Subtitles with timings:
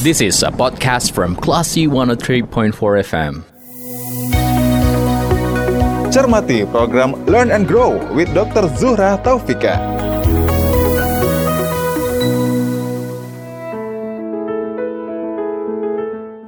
[0.00, 2.72] This is a podcast from Classy 103.4
[3.04, 3.44] FM.
[6.08, 8.72] Cermati program Learn and Grow with Dr.
[8.80, 9.99] Zuhra Taufika.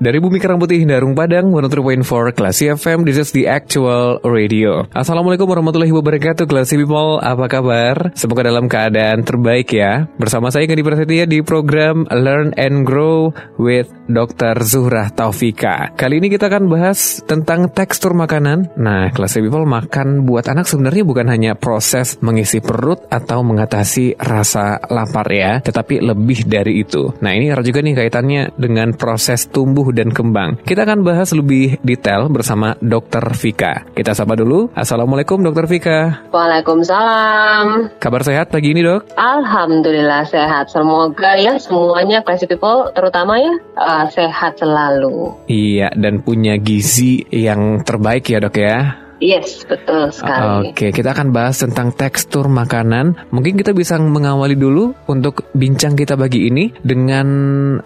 [0.02, 4.82] Dari Bumi Kerang Putih Darung Padang 103.4 Klasi FM This is the actual radio.
[4.90, 7.22] Assalamualaikum warahmatullahi wabarakatuh Klasi People.
[7.22, 8.10] Apa kabar?
[8.18, 10.10] Semoga dalam keadaan terbaik ya.
[10.18, 13.30] Bersama saya Gadi Prasetya di program Learn and Grow
[13.62, 14.58] with Dr.
[14.66, 15.94] Zuhrah Taufika.
[15.94, 18.74] Kali ini kita akan bahas tentang tekstur makanan.
[18.74, 24.82] Nah Klasi People makan buat anak sebenarnya bukan hanya proses mengisi perut Atau mengatasi rasa
[24.90, 27.14] lapar ya Tetapi lebih dari itu.
[27.22, 30.58] Nah ini juga nih kaitannya dengan proses tumbuh dan kembang.
[30.64, 33.36] Kita akan bahas lebih detail bersama Dr.
[33.36, 33.86] Vika.
[33.92, 34.72] Kita sapa dulu.
[34.72, 35.68] Assalamualaikum Dr.
[35.68, 36.26] Vika.
[36.32, 38.00] Waalaikumsalam.
[38.00, 39.12] Kabar sehat pagi ini dok?
[39.14, 40.72] Alhamdulillah sehat.
[40.72, 45.36] Semoga ya semuanya classy people terutama ya uh, sehat selalu.
[45.46, 49.02] Iya dan punya gizi yang terbaik ya dok ya.
[49.22, 50.74] Yes, betul sekali.
[50.74, 53.30] Oke, kita akan bahas tentang tekstur makanan.
[53.30, 57.26] Mungkin kita bisa mengawali dulu untuk bincang kita bagi ini dengan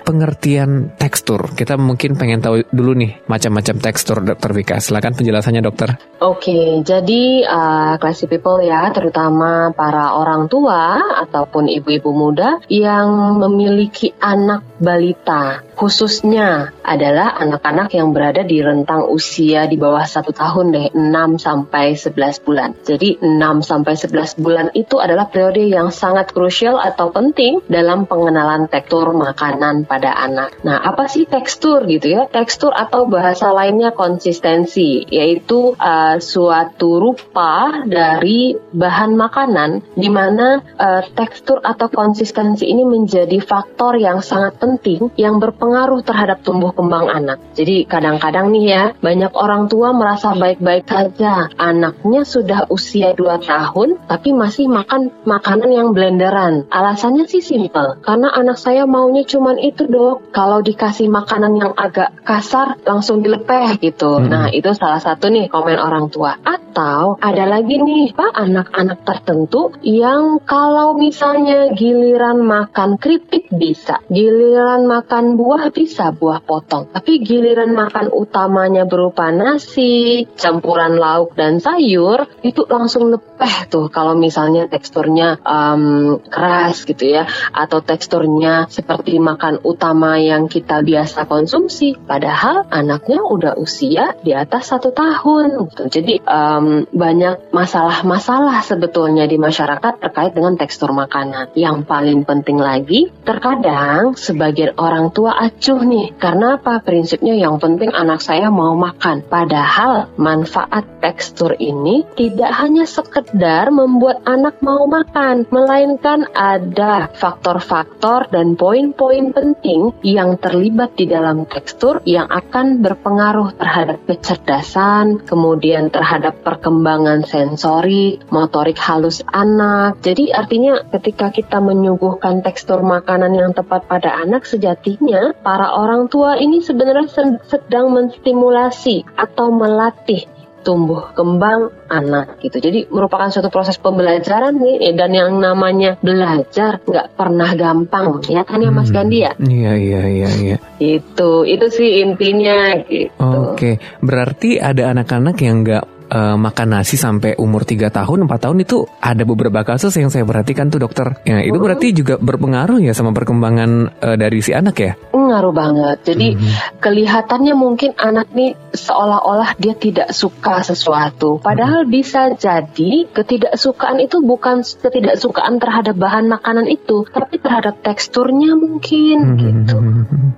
[0.01, 1.53] pengertian tekstur.
[1.53, 4.81] Kita mungkin pengen tahu dulu nih macam-macam tekstur Dokter Vika.
[4.81, 6.01] Silakan penjelasannya Dokter.
[6.25, 14.17] Oke, jadi uh, classy people ya, terutama para orang tua ataupun ibu-ibu muda yang memiliki
[14.17, 20.87] anak balita, khususnya adalah anak-anak yang berada di rentang usia di bawah satu tahun deh,
[20.97, 22.79] 6 sampai 11 bulan.
[22.87, 28.71] Jadi 6 sampai 11 bulan itu adalah periode yang sangat krusial atau penting dalam pengenalan
[28.71, 30.63] tekstur makanan pada anak.
[30.63, 32.23] Nah, apa sih tekstur gitu ya?
[32.31, 41.03] Tekstur atau bahasa lainnya konsistensi, yaitu uh, suatu rupa dari bahan makanan di mana uh,
[41.17, 47.41] tekstur atau konsistensi ini menjadi faktor yang sangat penting yang berpengaruh terhadap tumbuh kembang anak.
[47.57, 50.85] Jadi kadang-kadang nih ya, banyak orang tua merasa baik-baik
[51.17, 56.69] saja anaknya sudah usia 2 tahun tapi masih makan makanan yang blenderan.
[56.69, 60.29] Alasannya sih simple, karena anak saya maunya cuman itu dok.
[60.37, 64.21] Kalau dikasih makanan yang agak kasar langsung dilepeh gitu.
[64.21, 64.29] Hmm.
[64.29, 66.37] Nah itu salah satu nih komen orang tua.
[66.37, 74.85] Atau ada lagi nih pak anak-anak tertentu yang kalau misalnya giliran makan keripik bisa, giliran
[74.85, 76.93] makan buah bisa buah potong.
[76.93, 84.19] Tapi giliran makan utamanya berupa nasi, campuran lauk dan sayur itu langsung lepeh tuh kalau
[84.19, 87.31] misalnya teksturnya um, keras gitu ya.
[87.55, 94.75] Atau teksturnya seperti makan utama yang kita biasa konsumsi padahal anaknya udah usia di atas
[94.75, 95.83] satu tahun gitu.
[95.87, 101.53] jadi um, banyak masalah-masalah sebetulnya di masyarakat terkait dengan tekstur makanan.
[101.55, 106.17] Yang paling penting lagi terkadang sebagian orang tua acuh nih.
[106.17, 106.81] Karena apa?
[106.81, 109.23] Prinsipnya yang penting anak saya mau makan.
[109.27, 118.59] Padahal manfaat tekstur ini tidak hanya sekedar membuat anak mau makan, melainkan ada faktor-faktor dan
[118.59, 127.23] poin-poin penting yang terlibat di dalam tekstur yang akan berpengaruh terhadap kecerdasan, kemudian terhadap perkembangan
[127.23, 130.01] sensori, motorik halus anak.
[130.03, 136.35] Jadi artinya ketika kita menyuguhkan tekstur makanan yang tepat pada anak sejatinya para orang tua
[136.41, 140.36] ini sebenarnya sedang menstimulasi atau melatih
[140.67, 142.59] tumbuh kembang anak gitu.
[142.59, 148.59] Jadi merupakan suatu proses pembelajaran nih dan yang namanya belajar nggak pernah gampang ya kan
[148.59, 148.97] ya Mas hmm.
[148.99, 149.33] Gandhi ya?
[149.39, 150.57] Iya iya iya iya.
[150.83, 153.55] Itu itu sih intinya gitu.
[153.55, 158.59] Oke, berarti ada anak-anak yang nggak uh, makan nasi sampai umur 3 tahun, 4 tahun
[158.63, 161.19] itu ada beberapa kasus yang saya perhatikan tuh dokter.
[161.27, 163.71] Ya, itu berarti juga berpengaruh ya sama perkembangan
[164.03, 164.93] uh, dari si anak ya?
[165.27, 165.97] Ngaruh banget.
[166.07, 166.81] Jadi hmm.
[166.81, 171.43] kelihatannya mungkin anak nih seolah-olah dia tidak suka sesuatu.
[171.43, 171.93] Padahal hmm.
[171.93, 179.39] bisa jadi ketidaksukaan itu bukan ketidaksukaan terhadap bahan makanan itu, tapi terhadap teksturnya mungkin hmm.
[179.41, 179.77] gitu.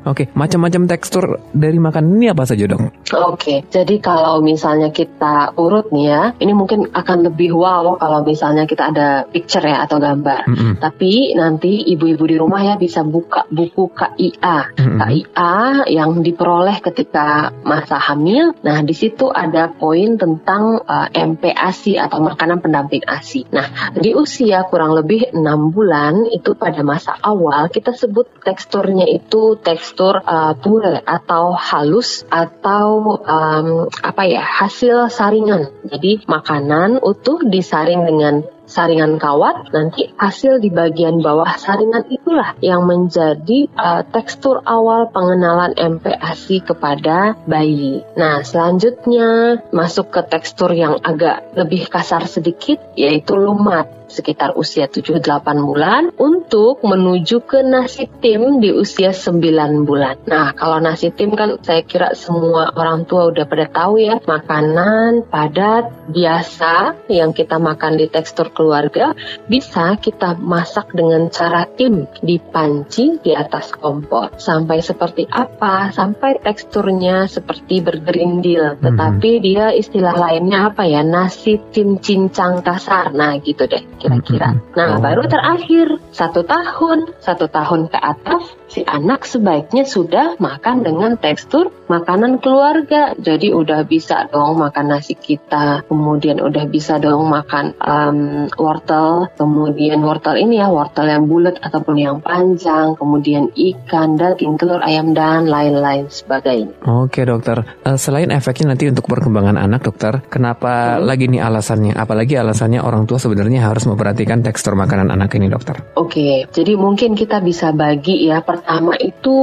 [0.09, 0.27] Oke, okay.
[0.33, 2.89] macam-macam tekstur dari makanan ini apa saja dong?
[2.89, 3.59] Oke, okay.
[3.69, 8.89] jadi kalau misalnya kita urut nih ya, ini mungkin akan lebih wow kalau misalnya kita
[8.95, 10.49] ada picture ya atau gambar.
[10.49, 10.73] Mm -hmm.
[10.81, 14.99] Tapi nanti ibu-ibu di rumah ya bisa buka buku KIA hmm.
[15.03, 15.59] KIA
[15.91, 18.55] yang diperoleh ketika masa hamil.
[18.63, 23.51] Nah, di situ ada poin tentang uh, MPASI atau makanan pendamping ASI.
[23.51, 29.59] Nah, di usia kurang lebih enam bulan itu pada masa awal kita sebut teksturnya itu
[29.59, 35.75] tekstur uh, pure atau halus atau um, apa ya hasil saringan.
[35.85, 42.85] Jadi makanan utuh disaring dengan saringan kawat, nanti hasil di bagian bawah saringan itulah yang
[42.85, 48.05] menjadi uh, tekstur awal pengenalan MPASI kepada bayi.
[48.15, 55.23] Nah, selanjutnya masuk ke tekstur yang agak lebih kasar sedikit, yaitu lumat sekitar usia 7-8
[55.61, 60.17] bulan untuk menuju ke nasi tim di usia 9 bulan.
[60.25, 65.29] Nah, kalau nasi tim kan saya kira semua orang tua udah pada tahu ya, makanan
[65.29, 69.13] padat, biasa yang kita makan di tekstur keluarga
[69.47, 74.41] bisa kita masak dengan cara tim di panci di atas kompor.
[74.41, 75.93] Sampai seperti apa?
[75.93, 79.45] Sampai teksturnya seperti bergerindil, tetapi hmm.
[79.45, 81.05] dia istilah lainnya apa ya?
[81.05, 83.13] Nasi tim cincang kasar.
[83.13, 84.63] Nah, gitu deh kira-kira.
[84.79, 85.03] Nah, oh.
[85.03, 91.73] baru terakhir satu tahun, satu tahun ke atas si anak sebaiknya sudah makan dengan tekstur
[91.89, 93.17] makanan keluarga.
[93.17, 100.05] Jadi udah bisa dong makan nasi kita, kemudian udah bisa dong makan um, wortel, kemudian
[100.05, 105.49] wortel ini ya wortel yang bulat ataupun yang panjang, kemudian ikan, daging, telur, ayam dan
[105.49, 106.77] lain-lain sebagainya.
[106.85, 111.09] Oke dokter, uh, selain efeknya nanti untuk perkembangan anak dokter, kenapa hmm.
[111.09, 111.97] lagi nih alasannya?
[111.97, 115.81] Apalagi alasannya orang tua sebenarnya harus memperhatikan tekstur makanan anak ini, dokter?
[115.97, 118.45] Oke, jadi mungkin kita bisa bagi ya.
[118.45, 119.37] Pertama itu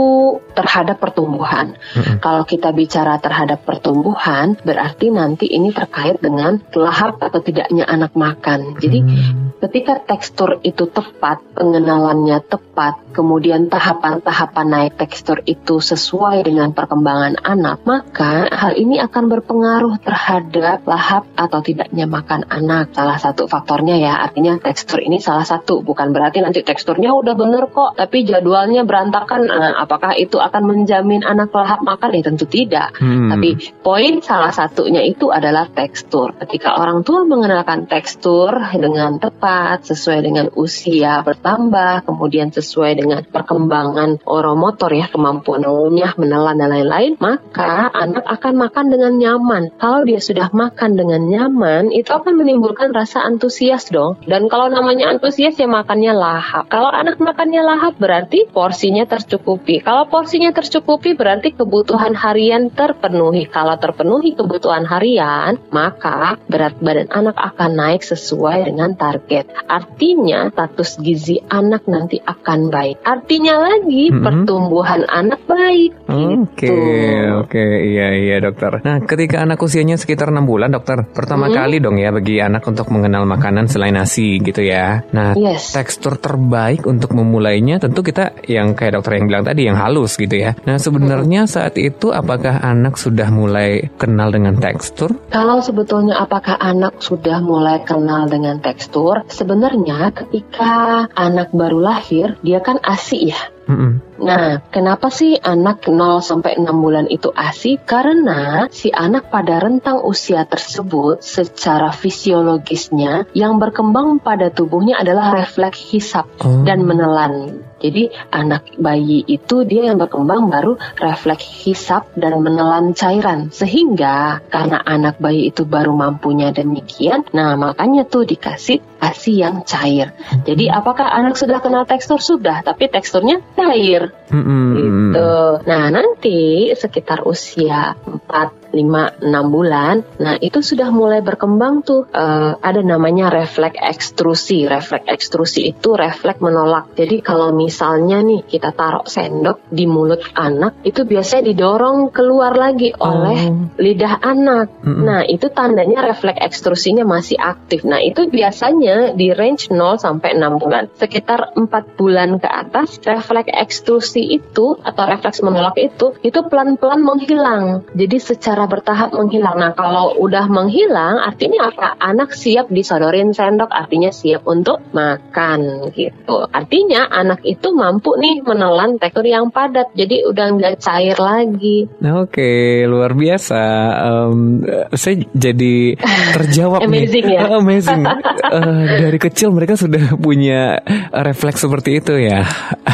[0.56, 1.76] terhadap pertumbuhan.
[1.94, 2.24] Hmm.
[2.24, 8.80] Kalau kita bicara terhadap pertumbuhan, berarti nanti ini terkait dengan lahap atau tidaknya anak makan.
[8.80, 9.60] Jadi hmm.
[9.62, 17.84] ketika tekstur itu tepat, pengenalannya tepat, kemudian tahapan-tahapan naik tekstur itu sesuai dengan perkembangan anak,
[17.84, 22.96] maka hal ini akan berpengaruh terhadap lahap atau tidaknya makan anak.
[22.96, 27.68] Salah satu faktornya ya, artinya tekstur ini salah satu, bukan berarti nanti teksturnya udah bener
[27.72, 29.48] kok, tapi jadwalnya berantakan.
[29.48, 32.16] Nah, apakah itu akan menjamin anak lahap makan?
[32.16, 32.96] Ya tentu tidak.
[32.98, 33.30] Hmm.
[33.30, 36.34] Tapi poin salah satunya itu adalah tekstur.
[36.40, 44.24] Ketika orang tua mengenalkan tekstur dengan tepat, sesuai dengan usia bertambah, kemudian sesuai dengan perkembangan
[44.24, 49.64] oromotor ya, kemampuan mengunyah, menelan dan lain-lain, maka anak akan makan dengan nyaman.
[49.76, 54.18] Kalau dia sudah makan dengan nyaman, itu akan menimbulkan rasa antusias dong.
[54.24, 56.72] Dan kalau namanya antusias ya makannya lahap.
[56.72, 59.84] Kalau anak makannya lahap berarti porsinya tercukupi.
[59.84, 63.48] Kalau porsinya tercukupi berarti kebutuhan harian terpenuhi.
[63.48, 69.48] Kalau terpenuhi kebutuhan harian, maka berat badan anak akan naik sesuai dengan target.
[69.64, 73.00] Artinya status gizi anak nanti akan baik.
[73.08, 74.24] Artinya lagi mm -hmm.
[74.28, 76.04] pertumbuhan anak baik.
[76.04, 77.72] Oke, okay, oke, okay.
[77.96, 78.84] iya iya dokter.
[78.84, 81.56] Nah, ketika anak usianya sekitar enam bulan, dokter, pertama hmm.
[81.56, 85.08] kali dong ya bagi anak untuk mengenal makanan selain nasi gitu ya.
[85.16, 85.72] Nah, yes.
[85.72, 90.25] tekstur terbaik untuk memulainya tentu kita yang kayak dokter yang bilang tadi yang halus gitu
[90.34, 90.58] ya.
[90.66, 91.52] Nah, sebenarnya hmm.
[91.52, 95.14] saat itu apakah anak sudah mulai kenal dengan tekstur?
[95.30, 99.22] Kalau sebetulnya apakah anak sudah mulai kenal dengan tekstur?
[99.30, 103.42] Sebenarnya ketika anak baru lahir, dia kan ASI ya.
[103.66, 103.92] Mm -mm.
[104.16, 107.82] Nah, kenapa sih anak 0 sampai 6 bulan itu ASI?
[107.82, 115.82] Karena si anak pada rentang usia tersebut secara fisiologisnya yang berkembang pada tubuhnya adalah refleks
[115.92, 116.64] hisap oh.
[116.64, 117.66] dan menelan.
[117.86, 123.54] Jadi anak bayi itu dia yang berkembang baru refleks hisap dan menelan cairan.
[123.54, 130.18] Sehingga karena anak bayi itu baru mampunya demikian, nah makanya tuh dikasih ASI yang cair.
[130.44, 132.18] Jadi apakah anak sudah kenal tekstur?
[132.18, 134.10] Sudah, tapi teksturnya cair.
[134.34, 134.66] Mm-hmm.
[134.74, 135.34] Gitu.
[135.70, 140.04] Nah, nanti sekitar usia 4 5 6 bulan.
[140.20, 144.68] Nah, itu sudah mulai berkembang tuh uh, ada namanya refleks ekstrusi.
[144.68, 146.92] Refleks ekstrusi itu refleks menolak.
[147.00, 152.92] Jadi kalau misalnya nih kita taruh sendok di mulut anak, itu biasanya didorong keluar lagi
[153.00, 153.72] oleh oh.
[153.80, 154.68] lidah anak.
[154.84, 155.04] Mm-hmm.
[155.08, 157.88] Nah, itu tandanya refleks ekstrusinya masih aktif.
[157.88, 160.84] Nah, itu biasanya di range 0 sampai 6 bulan.
[161.00, 167.86] Sekitar 4 bulan ke atas, refleks ekstrusi itu atau refleks menolak itu itu pelan-pelan menghilang.
[167.94, 169.58] Jadi secara bertahap menghilang.
[169.58, 171.98] Nah, kalau udah menghilang, artinya apa?
[171.98, 176.46] Anak siap disodorin sendok, artinya siap untuk makan gitu.
[176.50, 181.88] Artinya anak itu mampu nih menelan tekstur yang padat, jadi udah nggak cair lagi.
[182.02, 183.64] Oke, luar biasa.
[184.06, 185.98] Um, saya jadi
[186.36, 187.38] terjawab Amazing nih.
[187.38, 187.42] ya?
[187.62, 188.04] Amazing.
[188.06, 190.80] uh, dari kecil mereka sudah punya
[191.12, 192.46] refleks seperti itu ya.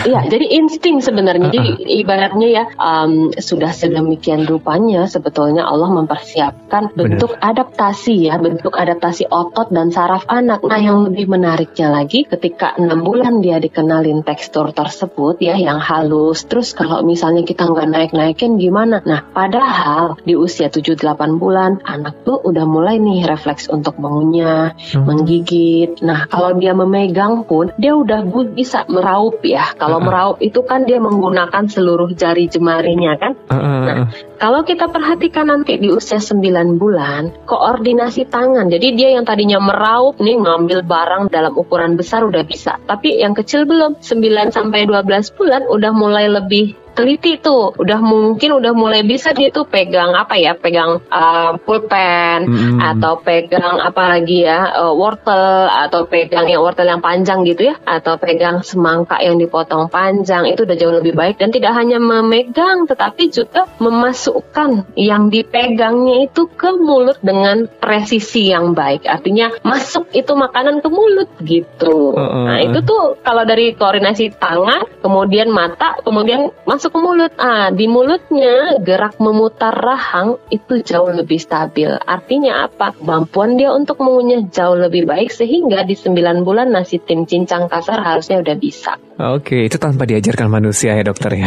[0.01, 1.51] Iya, jadi insting sebenarnya.
[1.51, 9.27] Jadi ibaratnya ya um, sudah sedemikian rupanya sebetulnya Allah mempersiapkan bentuk adaptasi ya, bentuk adaptasi
[9.29, 10.63] otot dan saraf anak.
[10.65, 16.45] Nah, yang lebih menariknya lagi ketika enam bulan dia dikenalin tekstur tersebut ya yang halus.
[16.47, 19.01] Terus kalau misalnya kita nggak naik-naikin gimana?
[19.05, 25.05] Nah, padahal di usia 7-8 bulan anak tuh udah mulai nih refleks untuk mengunyah, Hmm.
[25.07, 26.01] menggigit.
[26.01, 29.73] Nah, kalau dia memegang pun dia udah bisa meraup ya.
[29.77, 30.05] Kalau Ah.
[30.05, 33.33] meraup itu kan dia menggunakan seluruh jari jemarinya kan.
[33.47, 33.83] Uh, uh, uh.
[33.85, 33.97] Nah,
[34.41, 38.73] kalau kita perhatikan nanti di usia 9 bulan, koordinasi tangan.
[38.73, 42.81] Jadi dia yang tadinya meraup nih ngambil barang dalam ukuran besar udah bisa.
[42.89, 44.01] Tapi yang kecil belum.
[44.01, 47.75] 9 sampai 12 bulan udah mulai lebih teliti tuh.
[47.77, 50.57] Udah mungkin udah mulai bisa dia tuh pegang apa ya?
[50.57, 52.79] Pegang uh, pulpen Mm-mm.
[52.79, 54.81] atau pegang apa lagi ya?
[54.81, 59.87] uh, wortel atau pegang yang wortel yang panjang gitu ya atau pegang semangka yang dipotong
[59.87, 66.25] panjang itu udah jauh lebih baik dan tidak hanya memegang tetapi juga memasukkan yang dipegangnya
[66.25, 72.49] itu ke mulut dengan presisi yang baik artinya masuk itu makanan ke mulut gitu Uh-uh.
[72.49, 77.85] nah itu tuh kalau dari koordinasi tangan kemudian mata kemudian masuk ke mulut ah di
[77.85, 84.79] mulutnya gerak memutar rahang itu jauh lebih stabil artinya apa kemampuan dia untuk mengunyah jauh
[84.79, 89.77] lebih baik sehingga di 9 bulan nasi tim cincang kasar harusnya udah bisa Oke, itu
[89.77, 91.45] tanpa diajarkan manusia ya dokter ya.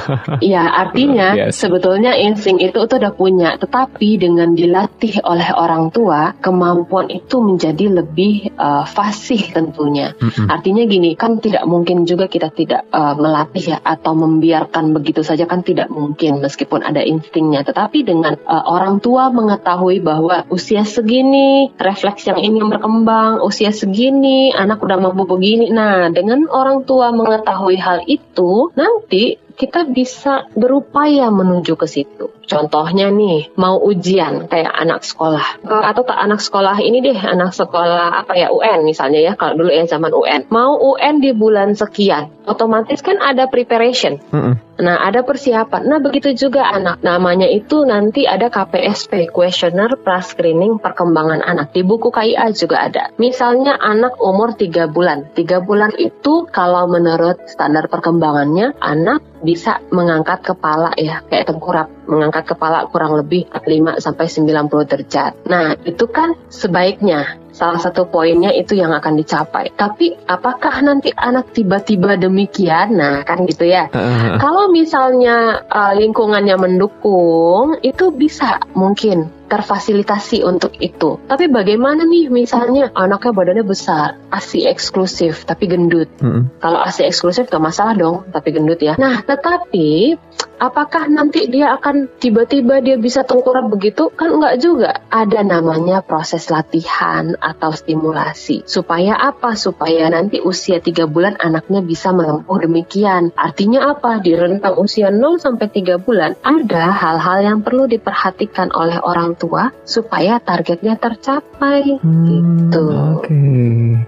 [0.46, 1.58] Iya, artinya Yes.
[1.58, 7.98] sebetulnya insting itu tuh udah punya, tetapi dengan dilatih oleh orang tua, kemampuan itu menjadi
[7.98, 10.14] lebih uh, fasih tentunya.
[10.22, 10.46] Mm-mm.
[10.46, 15.48] Artinya gini, kan tidak mungkin juga kita tidak uh, melatih ya atau membiarkan begitu saja
[15.48, 17.64] kan tidak mungkin meskipun ada instingnya.
[17.64, 24.52] Tetapi dengan uh, orang tua mengetahui bahwa usia segini refleks yang ini berkembang, usia segini
[24.52, 25.72] anak udah mampu begini.
[25.72, 32.28] Nah, dengan orang tua mengetahui hal itu, nanti kita bisa berupaya menuju ke situ.
[32.46, 37.50] Contohnya nih, mau ujian kayak anak sekolah Eh, atau tak anak sekolah ini deh, anak
[37.50, 40.46] sekolah apa ya UN misalnya ya, kalau dulu ya zaman UN.
[40.52, 44.22] Mau UN di bulan sekian, otomatis kan ada preparation.
[44.30, 44.66] Mm-mm.
[44.76, 45.88] Nah, ada persiapan.
[45.88, 47.00] Nah, begitu juga anak.
[47.00, 51.72] Namanya itu nanti ada KPSP, Questionnaire Pra-Screening Perkembangan Anak.
[51.72, 53.08] Di buku KIA juga ada.
[53.16, 55.32] Misalnya anak umur 3 bulan.
[55.32, 61.88] 3 bulan itu kalau menurut standar perkembangannya, anak bisa mengangkat kepala ya, kayak tengkurap.
[62.06, 65.32] Mengangkat kepala kurang lebih 45 sampai 90 derajat.
[65.46, 69.72] Nah, itu kan sebaiknya salah satu poinnya itu yang akan dicapai.
[69.72, 73.00] Tapi apakah nanti anak tiba-tiba demikian?
[73.00, 73.88] Nah, kan gitu ya.
[74.06, 74.38] Uh.
[74.38, 81.22] Kalau misalnya uh, lingkungannya mendukung, itu bisa mungkin terfasilitasi untuk itu.
[81.24, 86.10] Tapi bagaimana nih misalnya anaknya badannya besar, ASI eksklusif tapi gendut.
[86.18, 86.58] Mm-mm.
[86.58, 88.98] Kalau ASI eksklusif gak masalah dong, tapi gendut ya.
[88.98, 90.18] Nah, tetapi
[90.58, 94.12] apakah nanti dia akan tiba-tiba dia bisa tengkurap begitu?
[94.12, 94.90] Kan enggak juga.
[95.08, 98.68] Ada namanya proses latihan atau stimulasi.
[98.68, 99.56] Supaya apa?
[99.56, 103.32] Supaya nanti usia 3 bulan anaknya bisa menempuh demikian.
[103.34, 104.20] Artinya apa?
[104.20, 109.72] Di rentang usia 0 sampai 3 bulan ada hal-hal yang perlu diperhatikan oleh orang tua
[109.88, 111.96] supaya targetnya tercapai.
[112.04, 112.26] Hmm,
[112.66, 112.84] Gitu.
[113.16, 113.38] Oke.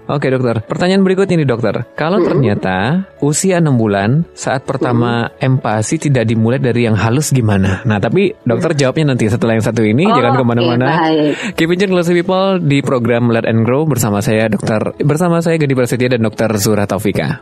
[0.09, 0.55] Oke dokter.
[0.67, 1.75] Pertanyaan berikutnya nih dokter.
[1.95, 2.27] Kalau Mm-mm.
[2.27, 2.75] ternyata
[3.23, 7.78] usia 6 bulan saat pertama empati tidak dimulai dari yang halus gimana?
[7.85, 10.03] Nah tapi dokter jawabnya nanti setelah yang satu ini.
[10.09, 10.85] jangan Oke, ke mana-mana.
[10.89, 11.55] baik.
[11.55, 15.55] Keep in tune Classy People di program Let and Grow bersama saya dokter bersama saya
[15.61, 17.39] Gadi Prasetya dan dokter Zura Taufika.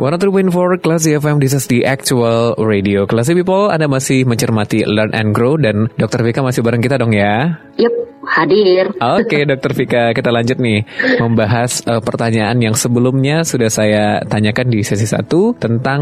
[0.00, 3.04] 103.4 Classy FM, this is the actual radio.
[3.04, 7.12] Classy People, Anda masih mencermati Learn and Grow dan Dokter Vika masih bareng kita dong
[7.12, 7.60] ya.
[7.76, 8.94] Yup, hadir.
[8.96, 10.86] Oke, Dokter Vika, kita lanjut nih
[11.18, 15.26] membahas eh, pertanyaan yang sebelumnya sudah saya tanyakan di sesi 1
[15.58, 16.00] tentang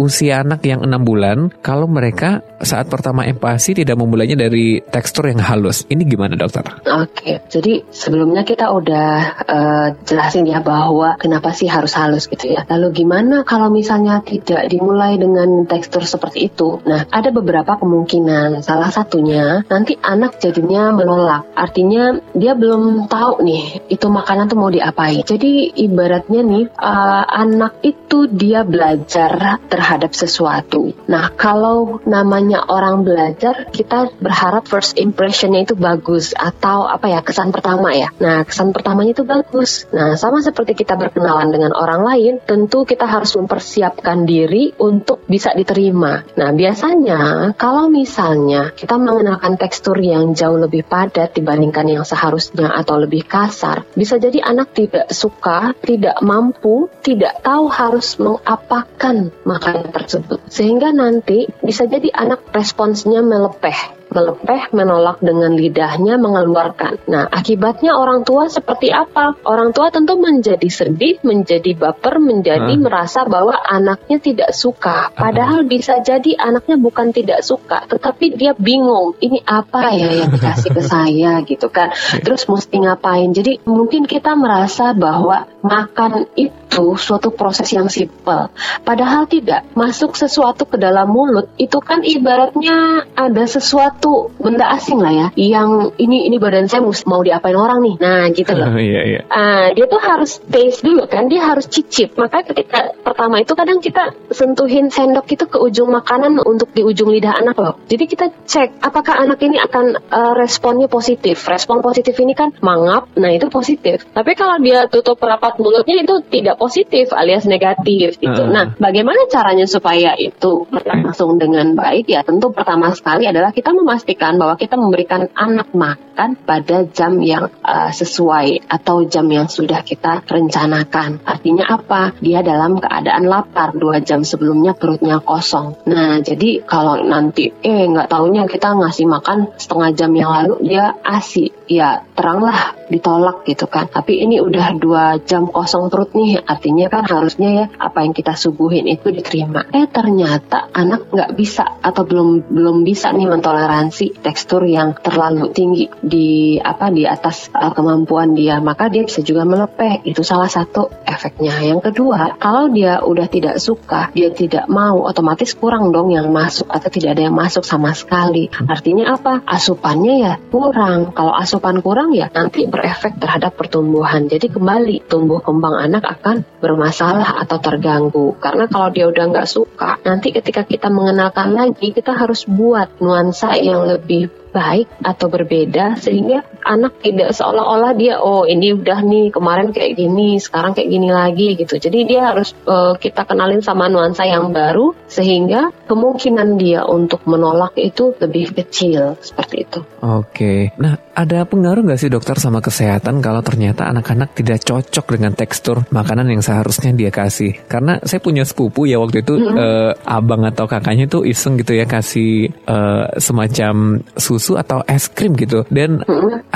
[0.00, 1.52] usia anak yang 6 bulan.
[1.60, 5.84] Kalau mereka saat pertama empati tidak memulainya dari tekstur yang halus.
[5.86, 6.64] Ini gimana, Dokter?
[6.82, 9.10] Oke, jadi sebelumnya kita udah
[9.44, 12.64] eh, jelasin ya bahwa kenapa sih harus halus gitu ya.
[12.70, 16.80] Lalu gimana kalau misalnya tidak dimulai dengan tekstur seperti itu?
[16.86, 18.62] Nah, ada beberapa kemungkinan.
[18.62, 21.50] Salah satunya nanti anak jadinya menolak.
[21.52, 25.26] Artinya dia belum tahu nih itu makanan tuh mau diapain.
[25.26, 30.94] Jadi ibaratnya nih eh, anak itu dia belajar terhadap sesuatu.
[31.10, 37.50] Nah, kalau namanya orang belajar, kita berharap first impressionnya itu bagus atau apa ya kesan
[37.50, 38.12] pertama ya.
[38.20, 39.88] Nah, kesan pertamanya itu bagus.
[39.90, 45.50] Nah, sama seperti kita berkenalan dengan orang lain, tentu kita harus mempersiapkan diri untuk bisa
[45.56, 46.22] diterima.
[46.38, 53.02] Nah, biasanya kalau misalnya kita mengenalkan tekstur yang jauh lebih padat dibandingkan yang seharusnya atau
[53.02, 60.44] lebih kasar, bisa jadi anak tidak suka, tidak mampu, tidak tahu harus mengapakan makanan tersebut.
[60.46, 67.04] Sehingga nanti bisa jadi anak responsnya melepeh melepeh, menolak dengan lidahnya, mengeluarkan.
[67.12, 69.36] Nah, akibatnya orang tua seperti apa?
[69.44, 72.80] Orang tua tentu menjadi sedih, menjadi baper, menjadi uh.
[72.80, 75.12] merasa bahwa anaknya tidak suka.
[75.12, 75.68] Padahal uh.
[75.68, 79.12] bisa jadi anaknya bukan tidak suka, tetapi dia bingung.
[79.20, 81.92] Ini apa ya yang dikasih ke saya gitu kan?
[82.24, 83.36] Terus mesti ngapain?
[83.36, 88.48] Jadi mungkin kita merasa bahwa makan itu suatu proses yang simpel.
[88.86, 89.66] Padahal tidak.
[89.74, 95.28] Masuk sesuatu ke dalam mulut itu kan ibaratnya ada sesuatu satu benda asing lah ya.
[95.34, 97.94] Yang ini ini badan saya mau diapain orang nih.
[97.98, 98.70] Nah gitu loh.
[98.86, 99.20] Iya, iya.
[99.26, 101.26] Uh, dia tuh harus taste dulu kan.
[101.26, 102.14] Dia harus cicip.
[102.14, 107.10] Maka ketika pertama itu kadang kita sentuhin sendok itu ke ujung makanan untuk di ujung
[107.10, 107.74] lidah anak loh.
[107.90, 111.42] Jadi kita cek apakah anak ini akan uh, responnya positif.
[111.50, 113.10] Respon positif ini kan mangap.
[113.18, 114.06] Nah itu positif.
[114.12, 118.42] Tapi kalau dia tutup rapat mulutnya itu tidak positif alias negatif gitu.
[118.46, 118.52] Uh.
[118.52, 122.06] nah bagaimana caranya supaya itu berlangsung dengan baik?
[122.06, 127.22] Ya tentu pertama sekali adalah kita memastikan memastikan bahwa kita memberikan anak makan pada jam
[127.22, 131.22] yang uh, sesuai atau jam yang sudah kita rencanakan.
[131.22, 132.10] Artinya apa?
[132.18, 135.78] Dia dalam keadaan lapar dua jam sebelumnya perutnya kosong.
[135.86, 140.98] Nah jadi kalau nanti eh nggak taunya kita ngasih makan setengah jam yang lalu dia
[141.06, 143.86] asi, ya teranglah ditolak gitu kan.
[143.86, 148.34] Tapi ini udah dua jam kosong perut nih, artinya kan harusnya ya apa yang kita
[148.34, 149.62] suguhin itu diterima.
[149.70, 155.52] Eh ternyata anak nggak bisa atau belum belum bisa nih mentoleransi toleransi tekstur yang terlalu
[155.52, 160.00] tinggi di apa di atas uh, kemampuan dia maka dia bisa juga melepeh.
[160.08, 161.60] Itu salah satu efeknya.
[161.60, 166.72] Yang kedua kalau dia udah tidak suka dia tidak mau otomatis kurang dong yang masuk
[166.72, 168.48] atau tidak ada yang masuk sama sekali.
[168.48, 169.44] Artinya apa?
[169.44, 171.12] Asupannya ya kurang.
[171.12, 174.24] Kalau asupan kurang ya nanti berefek terhadap pertumbuhan.
[174.32, 178.40] Jadi kembali tumbuh kembang anak akan bermasalah atau terganggu.
[178.40, 183.65] Karena kalau dia udah nggak suka nanti ketika kita mengenalkan lagi kita harus buat nuansa
[183.66, 189.76] yang lebih baik atau berbeda sehingga anak tidak seolah-olah dia oh ini udah nih kemarin
[189.76, 194.24] kayak gini sekarang kayak gini lagi gitu jadi dia harus uh, kita kenalin sama nuansa
[194.24, 199.80] yang baru sehingga kemungkinan dia untuk menolak itu lebih kecil seperti itu.
[200.00, 205.32] Oke, nah ada pengaruh nggak sih dokter sama kesehatan kalau ternyata anak-anak tidak cocok dengan
[205.34, 207.66] tekstur makanan yang seharusnya dia kasih?
[207.66, 209.56] Karena saya punya sepupu ya waktu itu mm -hmm.
[209.58, 215.10] uh, abang atau kakaknya tuh iseng gitu ya kasih uh, semacam susu susu atau es
[215.10, 216.06] krim gitu dan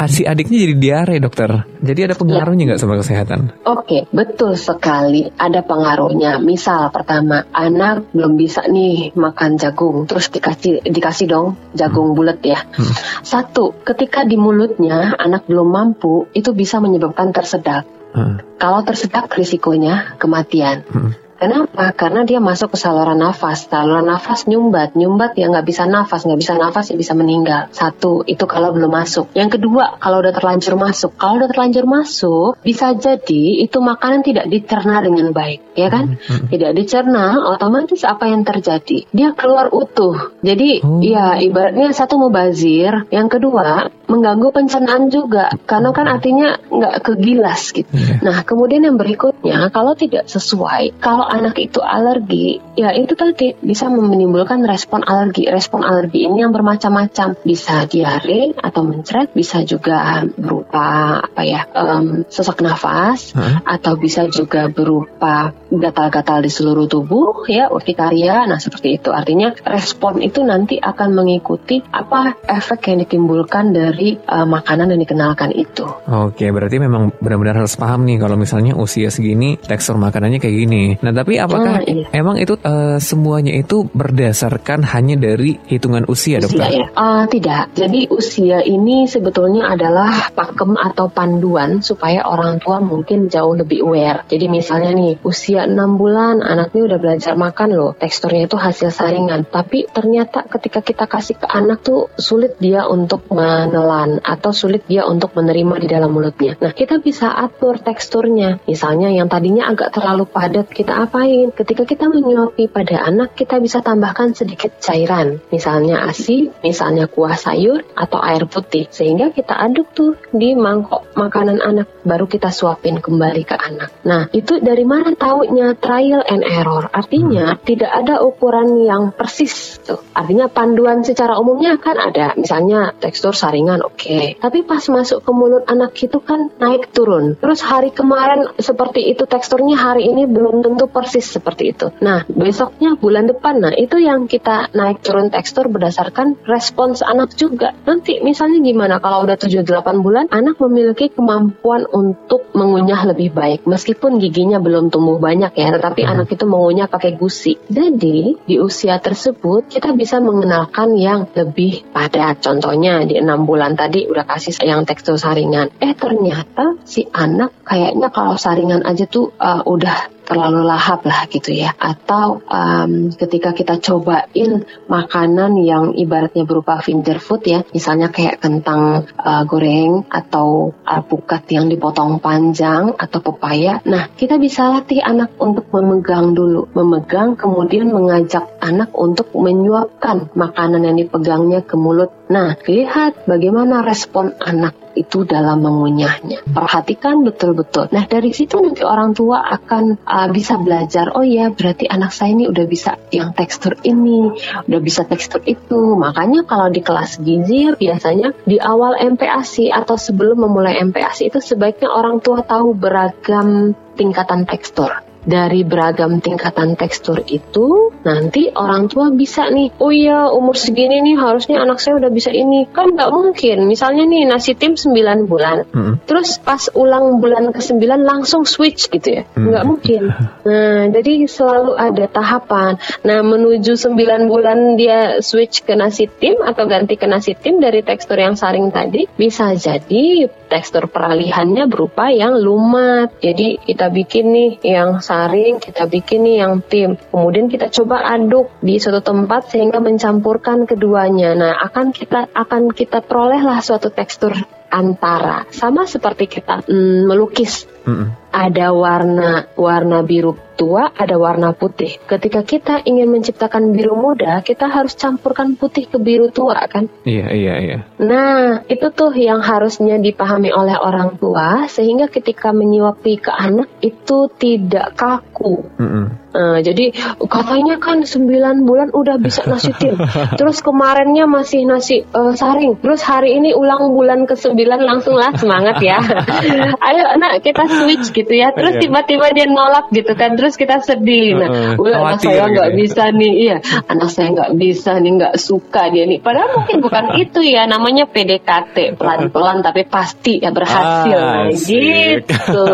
[0.07, 2.83] si adiknya jadi diare dokter jadi ada pengaruhnya nggak ya.
[2.87, 9.59] sama kesehatan oke okay, betul sekali ada pengaruhnya misal pertama anak belum bisa nih makan
[9.59, 12.17] jagung terus dikasih dikasih dong jagung hmm.
[12.17, 12.95] bulat ya hmm.
[13.27, 18.63] satu ketika di mulutnya anak belum mampu itu bisa menyebabkan tersedak hmm.
[18.63, 21.30] kalau tersedak risikonya kematian hmm.
[21.41, 21.97] Kenapa?
[21.97, 23.65] Karena dia masuk ke saluran nafas.
[23.65, 27.73] Saluran nafas nyumbat, nyumbat ya nggak bisa nafas, nggak bisa nafas ya bisa meninggal.
[27.73, 29.33] Satu, itu kalau belum masuk.
[29.33, 31.17] Yang kedua, kalau udah terlanjur masuk.
[31.17, 36.21] Kalau udah terlanjur masuk, bisa jadi itu makanan tidak dicerna dengan baik, ya kan?
[36.21, 36.47] Hmm, hmm.
[36.53, 39.09] Tidak dicerna, otomatis apa yang terjadi?
[39.09, 40.37] Dia keluar utuh.
[40.45, 41.01] Jadi, oh.
[41.01, 47.89] ya ibaratnya satu mubazir, yang kedua mengganggu pencernaan juga, karena kan artinya nggak kegilas gitu.
[47.97, 48.21] Yeah.
[48.21, 53.87] Nah, kemudian yang berikutnya, kalau tidak sesuai, kalau anak itu alergi, ya itu tadi bisa
[53.87, 55.47] menimbulkan respon alergi.
[55.47, 62.27] Respon alergi ini yang bermacam-macam, bisa diare atau mencret, bisa juga berupa apa ya um,
[62.27, 63.63] sesak nafas, huh?
[63.63, 68.45] atau bisa juga berupa gatal-gatal di seluruh tubuh, ya urtikaria.
[68.51, 69.15] Nah seperti itu.
[69.15, 75.55] Artinya respon itu nanti akan mengikuti apa efek yang ditimbulkan dari uh, makanan yang dikenalkan
[75.55, 75.87] itu.
[76.11, 80.85] Oke, berarti memang benar-benar harus paham nih kalau misalnya usia segini tekstur makanannya kayak gini.
[80.99, 82.07] Nah tapi apakah hmm, iya.
[82.17, 86.69] emang itu uh, semuanya itu berdasarkan hanya dari hitungan usia, usia dokter?
[86.73, 86.89] Ya?
[86.97, 87.77] Uh, tidak.
[87.77, 94.25] Jadi usia ini sebetulnya adalah pakem atau panduan supaya orang tua mungkin jauh lebih aware.
[94.33, 99.45] Jadi misalnya nih usia 6 bulan anaknya udah belajar makan loh, teksturnya itu hasil saringan.
[99.45, 105.05] Tapi ternyata ketika kita kasih ke anak tuh sulit dia untuk menelan atau sulit dia
[105.05, 106.57] untuk menerima di dalam mulutnya.
[106.65, 108.65] Nah kita bisa atur teksturnya.
[108.65, 111.51] Misalnya yang tadinya agak terlalu padat kita ngapain?
[111.51, 117.83] Ketika kita menyuapi pada anak, kita bisa tambahkan sedikit cairan, misalnya ASI, misalnya kuah sayur
[117.99, 123.43] atau air putih, sehingga kita aduk tuh di mangkok makanan anak, baru kita suapin kembali
[123.43, 123.91] ke anak.
[124.07, 126.87] Nah, itu dari mana taunya trial and error?
[126.95, 127.67] Artinya hmm.
[127.67, 129.99] tidak ada ukuran yang persis tuh.
[130.15, 134.39] Artinya panduan secara umumnya kan ada, misalnya tekstur saringan oke, okay.
[134.39, 137.35] tapi pas masuk ke mulut anak itu kan naik turun.
[137.35, 141.89] Terus hari kemarin seperti itu teksturnya hari ini belum tentu persis seperti itu.
[142.03, 147.73] Nah, besoknya bulan depan, nah itu yang kita naik turun tekstur berdasarkan respons anak juga.
[147.87, 153.65] Nanti misalnya gimana kalau udah 7-8 bulan, anak memiliki kemampuan untuk mengunyah lebih baik.
[153.65, 156.13] Meskipun giginya belum tumbuh banyak ya, tetapi hmm.
[156.13, 157.57] anak itu mengunyah pakai gusi.
[157.71, 162.43] Jadi, di usia tersebut kita bisa mengenalkan yang lebih padat.
[162.43, 165.71] Contohnya di enam bulan tadi udah kasih yang tekstur saringan.
[165.79, 171.51] Eh ternyata si anak kayaknya kalau saringan aja tuh uh, udah terlalu lahap lah gitu
[171.51, 171.75] ya.
[171.75, 179.11] Atau um, ketika kita cobain makanan yang ibaratnya berupa finger food ya misalnya kayak kentang
[179.19, 185.67] uh, goreng atau alpukat yang dipotong panjang atau pepaya nah kita bisa latih anak untuk
[185.75, 186.71] memegang dulu.
[186.79, 192.15] Memegang kemudian mengajak anak untuk menyuapkan makanan yang dipegangnya ke mulut.
[192.31, 196.43] Nah lihat bagaimana respon anak itu dalam mengunyahnya.
[196.51, 197.91] Perhatikan betul-betul.
[197.95, 201.15] Nah dari situ nanti orang tua akan uh, bisa belajar.
[201.15, 204.35] Oh ya berarti anak saya ini udah bisa yang tekstur ini,
[204.67, 205.99] udah bisa tekstur itu.
[205.99, 211.91] Makanya kalau di kelas gizi biasanya di awal MPASI atau sebelum memulai MPASI itu sebaiknya
[211.91, 219.53] orang tua tahu beragam tingkatan tekstur dari beragam tingkatan tekstur itu nanti orang tua bisa
[219.53, 222.65] nih oh iya umur segini nih harusnya anak saya udah bisa ini.
[222.71, 223.69] Kan nggak mungkin.
[223.69, 226.09] Misalnya nih nasi tim 9 bulan hmm.
[226.09, 229.23] terus pas ulang bulan ke 9 langsung switch gitu ya?
[229.37, 229.53] Hmm.
[229.53, 230.03] nggak mungkin.
[230.41, 232.81] Nah jadi selalu ada tahapan.
[233.05, 237.85] Nah menuju 9 bulan dia switch ke nasi tim atau ganti ke nasi tim dari
[237.85, 243.15] tekstur yang saring tadi bisa jadi tekstur peralihannya berupa yang lumat.
[243.23, 246.95] Jadi kita bikin nih yang saring, kita bikin nih yang tim.
[246.95, 251.35] Kemudian kita coba aduk di suatu tempat sehingga mencampurkan keduanya.
[251.35, 254.39] Nah, akan kita akan kita perolehlah suatu tekstur
[254.71, 257.67] antara sama seperti kita mm, melukis.
[257.83, 258.09] Mm -mm.
[258.31, 261.99] Ada warna warna biru tua, ada warna putih.
[262.07, 266.87] Ketika kita ingin menciptakan biru muda, kita harus campurkan putih ke biru tua kan?
[267.03, 267.79] Iya, iya, iya.
[267.99, 274.31] Nah, itu tuh yang harusnya dipahami oleh orang tua sehingga ketika menyuapi ke anak itu
[274.39, 275.67] tidak kaku.
[275.81, 276.05] Mm -mm.
[276.31, 276.95] Nah, jadi
[277.27, 279.99] katanya kan 9 bulan udah bisa nasi tim.
[280.39, 282.79] Terus kemarinnya masih nasi uh, saring.
[282.79, 285.99] Terus hari ini ulang bulan ke-9 langsung lah semangat ya.
[286.87, 288.55] Ayo nak kita switch gitu ya.
[288.55, 288.83] Terus iya.
[288.87, 290.39] tiba-tiba dia nolak gitu kan.
[290.39, 291.35] Terus kita sedih.
[291.35, 292.79] Nah, uh, uh, anak saya nggak gitu.
[292.87, 293.33] Bisa nih.
[293.41, 293.57] Iya,
[293.91, 296.23] anak saya nggak bisa nih, nggak suka dia nih.
[296.23, 297.67] Padahal mungkin bukan itu ya.
[297.67, 301.19] Namanya PDKT pelan-pelan tapi pasti ya berhasil.
[301.19, 302.67] Ah, gitu.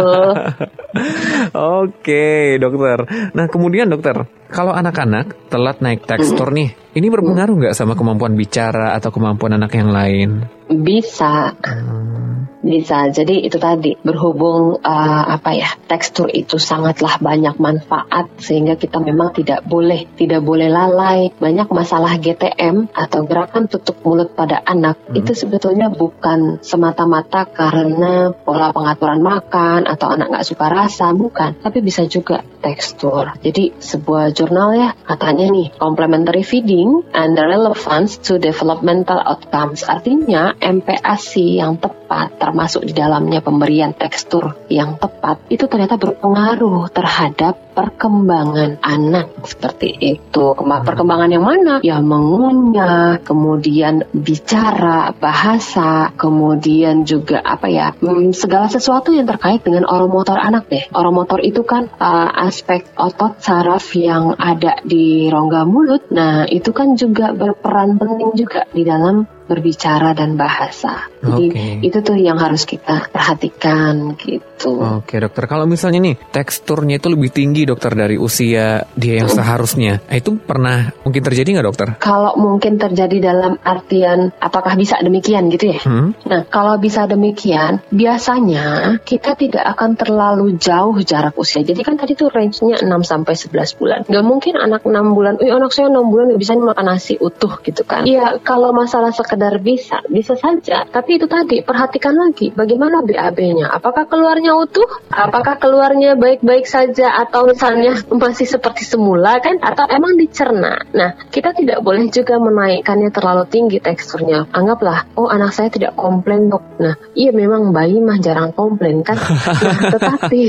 [1.56, 2.98] Oke, dokter.
[3.32, 8.96] Nah, kemudian dokter, kalau anak-anak telat naik tekstur nih, ini berpengaruh nggak sama kemampuan bicara
[8.96, 10.48] atau kemampuan anak yang lain?
[10.66, 11.54] Bisa.
[11.62, 12.26] Hmm.
[12.66, 13.06] Bisa.
[13.14, 19.30] Jadi itu tadi berhubung uh, apa ya tekstur itu sangatlah banyak manfaat sehingga kita memang
[19.38, 21.30] tidak boleh tidak boleh lalai.
[21.30, 25.22] Banyak masalah GTM atau gerakan tutup mulut pada anak hmm.
[25.22, 31.78] itu sebetulnya bukan semata-mata karena pola pengaturan makan atau anak nggak suka rasa bukan, tapi
[31.86, 33.30] bisa juga tekstur.
[33.46, 34.88] Jadi sebuah jurnal ya.
[35.08, 39.82] Katanya nih complementary feeding and relevance to developmental outcomes.
[39.88, 47.65] Artinya MPASI yang tepat termasuk di dalamnya pemberian tekstur yang tepat itu ternyata berpengaruh terhadap
[47.76, 50.56] perkembangan anak seperti itu.
[50.56, 51.74] Perkembangan yang mana?
[51.84, 57.92] Ya mengunyah, kemudian bicara, bahasa, kemudian juga apa ya?
[58.00, 60.88] Hmm, segala sesuatu yang terkait dengan oromotor anak deh.
[60.96, 66.08] Oromotor itu kan uh, aspek otot saraf yang ada di rongga mulut.
[66.08, 71.06] Nah, itu kan juga berperan penting juga di dalam berbicara dan bahasa.
[71.22, 71.72] Jadi okay.
[71.82, 74.78] itu tuh yang harus kita perhatikan gitu.
[74.78, 79.30] Oke okay, dokter, kalau misalnya nih teksturnya itu lebih tinggi dokter dari usia dia yang
[79.30, 81.88] seharusnya, itu pernah mungkin terjadi nggak dokter?
[81.98, 85.80] Kalau mungkin terjadi dalam artian apakah bisa demikian gitu ya?
[85.82, 86.14] Hmm?
[86.26, 91.62] Nah kalau bisa demikian, biasanya kita tidak akan terlalu jauh jarak usia.
[91.62, 94.00] Jadi kan tadi tuh range-nya 6 sampai 11 bulan.
[94.08, 97.84] Gak mungkin anak 6 bulan, "Wih, anak saya 6 bulan bisa makan nasi utuh gitu
[97.84, 100.88] kan." Iya, kalau masalah sekedar sekedar bisa, bisa saja.
[100.88, 103.68] Tapi itu tadi, perhatikan lagi bagaimana BAB-nya.
[103.68, 104.88] Apakah keluarnya utuh?
[105.12, 109.60] Apakah keluarnya baik-baik saja atau misalnya masih seperti semula kan?
[109.60, 110.88] Atau emang dicerna?
[110.96, 114.48] Nah, kita tidak boleh juga menaikkannya terlalu tinggi teksturnya.
[114.56, 116.64] Anggaplah, oh anak saya tidak komplain dok.
[116.80, 119.20] Nah, iya memang bayi mah jarang komplain kan.
[119.20, 120.42] Nah, tetapi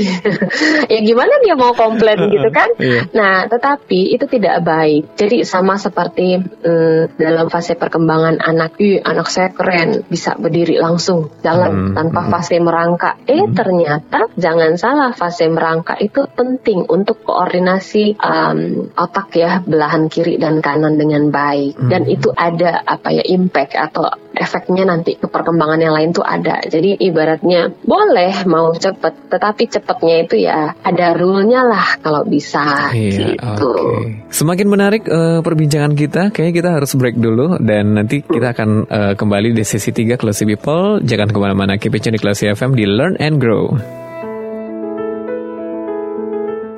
[0.96, 2.72] ya gimana dia mau komplain gitu kan?
[2.80, 3.12] Iya.
[3.12, 5.12] Nah, tetapi itu tidak baik.
[5.20, 11.34] Jadi sama seperti mm, dalam fase perkembangan anak, Ih, anak saya keren, bisa berdiri langsung,
[11.42, 12.30] jalan Hmm, tanpa hmm.
[12.30, 13.14] fase merangkak.
[13.26, 20.38] Eh, ternyata jangan salah, fase merangkak itu penting untuk koordinasi um, otak ya, belahan kiri
[20.38, 21.74] dan kanan dengan baik.
[21.90, 22.14] Dan Hmm.
[22.14, 24.06] itu ada apa ya impact atau
[24.38, 26.62] efeknya nanti ke perkembangan yang lain tuh ada.
[26.62, 33.34] Jadi ibaratnya boleh mau cepet, tetapi cepetnya itu ya ada rule-nya lah kalau bisa Iya,
[33.34, 33.74] gitu.
[33.74, 34.30] oke.
[34.30, 39.14] Semakin menarik eh, perbincangan kita, kayaknya kita harus break dulu dan nanti kita akan eh,
[39.16, 41.00] kembali di sesi 3 Classy People.
[41.04, 44.07] Jangan ke mana-mana, keep it di Classy FM di Learn and Grow.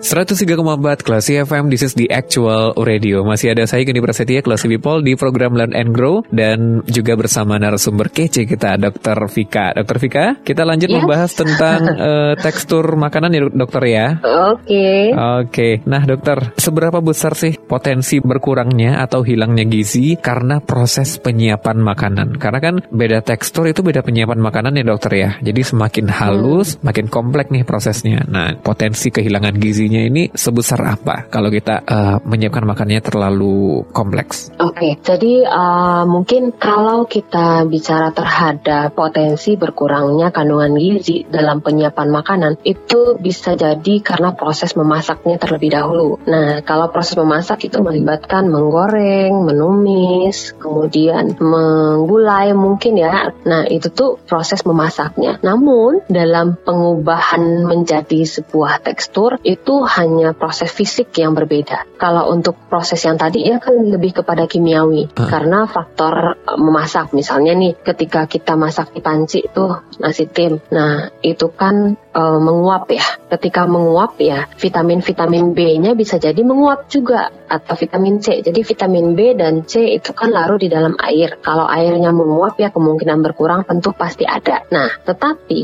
[0.01, 3.21] 103,4 Classy FM, this is the actual radio.
[3.21, 7.61] Masih ada saya Geni Prasetya, Classy People di program Learn and Grow dan juga bersama
[7.61, 9.29] narasumber kece kita, Dr.
[9.29, 9.77] Vika.
[9.77, 9.97] Dr.
[10.01, 10.97] Vika, kita lanjut Yes.
[11.05, 14.07] membahas tentang eh, tekstur makanan ya dokter ya.
[14.25, 15.13] Oke.
[15.45, 22.41] Oke, nah dokter, seberapa besar sih potensi berkurangnya atau hilangnya gizi karena proses penyiapan makanan?
[22.41, 25.31] Karena kan beda tekstur itu beda penyiapan makanan ya dokter ya.
[25.45, 28.25] Jadi semakin halus, makin kompleks nih prosesnya.
[28.25, 29.61] Nah, potensi kehilangan
[29.91, 34.55] gizinya ini sebesar apa kalau kita eh, menyiapkan makanannya terlalu kompleks?
[34.63, 42.53] Oke, jadi uh, mungkin kalau kita bicara terhadap potensi berkurangnya kandungan gizi dalam penyiapan makanan,
[42.63, 46.23] itu bisa jadi karena proses memasaknya terlebih dahulu.
[46.31, 53.35] Nah, kalau proses memasak itu melibatkan menggoreng, menumis, kemudian menggulai mungkin ya.
[53.49, 55.41] Nah, itu tuh proses memasaknya.
[55.43, 61.87] Namun, dalam pengubahan menjadi sebuah tekstur, itu hanya proses fisik yang berbeda.
[61.97, 65.29] Kalau untuk proses yang tadi ya kan lebih kepada kimiawi Ah.
[65.29, 70.61] karena faktor uh, memasak misalnya nih ketika kita masak di panci tuh nasi tim.
[70.73, 73.07] Nah, itu kan uh, menguap ya.
[73.31, 78.43] Ketika menguap ya vitamin-vitamin B-nya bisa jadi menguap juga atau vitamin C.
[78.43, 81.39] Jadi vitamin B dan C itu kan larut di dalam air.
[81.39, 84.67] Kalau airnya menguap ya kemungkinan berkurang tentu pasti ada.
[84.71, 85.63] Nah, tetapi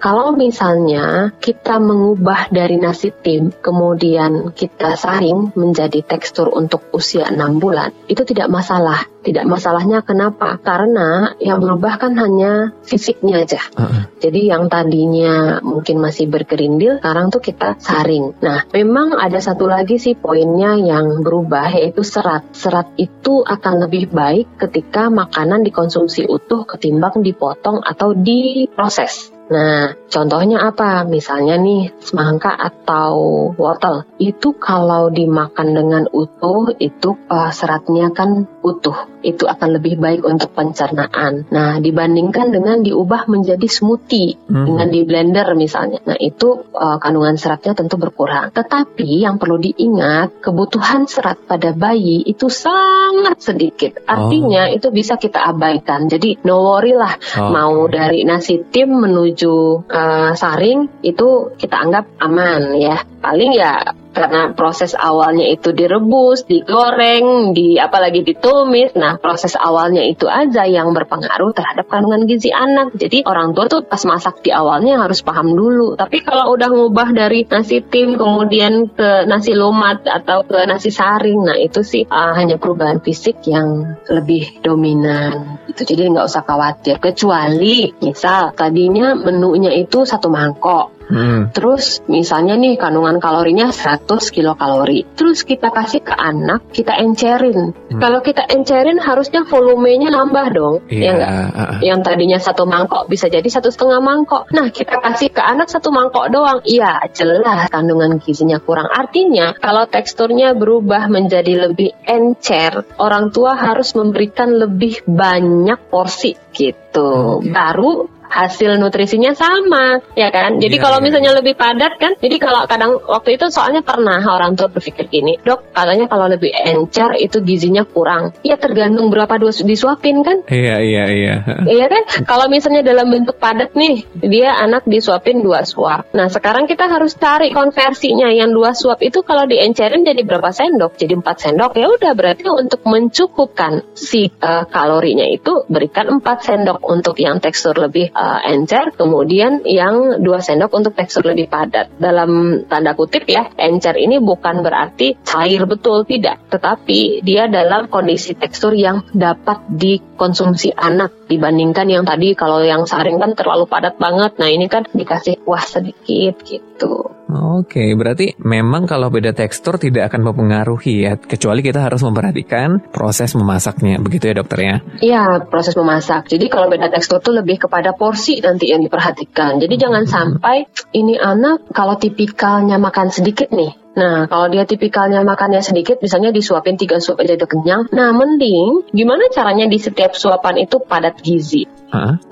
[0.00, 7.60] kalau misalnya kita mengubah dari nasi tim kemudian kita saring menjadi tekstur untuk usia 6
[7.60, 9.11] bulan, itu tidak masalah.
[9.22, 10.58] Tidak masalahnya kenapa?
[10.58, 13.62] Karena yang berubah kan hanya fisiknya aja.
[13.78, 14.02] Heeh.
[14.18, 18.34] Jadi yang tadinya mungkin masih bergerindil, sekarang tuh kita saring.
[18.42, 22.50] Nah, memang ada satu lagi sih poinnya yang berubah yaitu serat.
[22.50, 29.32] Serat itu akan lebih baik ketika makanan dikonsumsi utuh ketimbang dipotong atau diproses.
[29.52, 31.04] Nah, contohnya apa?
[31.04, 34.08] Misalnya nih, semangka atau wortel.
[34.16, 39.10] Itu kalau dimakan dengan utuh, itu eh, seratnya kan utuh.
[39.22, 41.46] Itu akan lebih baik untuk pencernaan.
[41.50, 44.64] Nah, dibandingkan dengan diubah menjadi smoothie Mhm.
[44.66, 45.98] dengan di blender misalnya.
[46.06, 48.50] Nah, itu eh, kandungan seratnya tentu berkurang.
[48.54, 54.02] Tetapi yang perlu diingat, kebutuhan serat pada bayi itu sangat sedikit.
[54.06, 56.06] Artinya itu bisa kita abaikan.
[56.06, 59.54] Jadi no worry lah Oh, mau dari nasi tim menuju
[59.88, 62.96] uh, saring itu kita anggap aman ya.
[63.22, 68.92] Paling ya karena proses awalnya itu direbus, digoreng, di apalagi ditumis.
[68.92, 72.92] Nah, proses awalnya itu aja yang berpengaruh terhadap kandungan gizi anak.
[72.92, 75.96] Jadi orang tua tuh pas masak di awalnya harus paham dulu.
[75.96, 81.48] Tapi kalau udah ngubah dari nasi tim kemudian ke nasi lumat atau ke nasi saring,
[81.48, 85.62] nah itu sih uh, hanya perubahan fisik yang lebih dominan.
[85.64, 87.00] Itu jadi nggak usah khawatir.
[87.00, 91.01] Kecuali misal tadinya menunya itu satu mangkok.
[91.12, 91.52] Hmm.
[91.52, 95.04] Terus misalnya nih kandungan kalorinya 100 kilokalori.
[95.12, 97.76] Terus kita kasih ke anak, kita encerin.
[97.76, 98.00] Hmm.
[98.00, 100.74] Kalau kita encerin harusnya volumenya nambah dong.
[100.88, 101.04] Iya.
[101.04, 101.30] Ya nggak?
[101.32, 101.78] heeh.
[101.92, 104.48] Yang tadinya satu mangkok bisa jadi satu setengah mangkok.
[104.56, 106.64] Nah kita kasih ke anak satu mangkok doang.
[106.64, 108.88] Iya jelas kandungan gizinya kurang.
[108.88, 117.40] Artinya kalau teksturnya berubah menjadi lebih encer, orang tua harus memberikan lebih banyak porsi gitu.
[117.40, 117.52] Hmm.
[117.52, 120.56] Baru hasil nutrisinya sama, ya kan?
[120.56, 124.24] Jadi Iya, kalau iya, misalnya lebih padat kan, jadi kalau kadang waktu itu soalnya pernah
[124.24, 128.32] orang tua berpikir gini, dok katanya kalau lebih encer itu gizinya kurang.
[128.40, 130.48] Ya tergantung berapa dos disuapin kan?
[130.48, 131.34] Iya, iya, iya.
[131.72, 132.02] Iya kan?
[132.24, 136.08] Kalau misalnya dalam bentuk padat nih, dia anak disuapin dua suap.
[136.14, 140.96] Nah sekarang kita harus cari konversinya yang dua suap itu kalau diencerin jadi berapa sendok?
[140.96, 146.78] Jadi empat sendok ya udah berarti untuk mencukupkan si uh, kalorinya itu berikan empat sendok
[146.86, 151.94] untuk yang tekstur lebih uh, encer, kemudian yang dua sendok untuk tekstur lebih padat.
[151.98, 158.34] Dalam tanda kutip ya, encer ini bukan berarti cair betul tidak, tetapi dia dalam kondisi
[158.38, 164.36] tekstur yang dapat dikonsumsi anak dibandingkan yang tadi kalau yang saring kan terlalu padat banget.
[164.36, 167.21] Nah ini kan dikasih kuah sedikit gitu.
[167.32, 173.32] Oke, berarti memang kalau beda tekstur tidak akan mempengaruhi ya, kecuali kita harus memperhatikan proses
[173.32, 174.76] memasaknya, begitu ya dokter ya?
[175.00, 176.28] Iya, proses memasak.
[176.28, 179.56] Jadi kalau beda tekstur tuh lebih kepada porsi nanti yang diperhatikan.
[179.56, 185.60] Jadi jangan sampai ini anak kalau tipikalnya makan sedikit nih, Nah, kalau dia tipikalnya makannya
[185.60, 187.82] sedikit, misalnya disuapin tiga suap aja udah kenyang.
[187.92, 191.68] Nah, mending gimana caranya di setiap suapan itu padat gizi.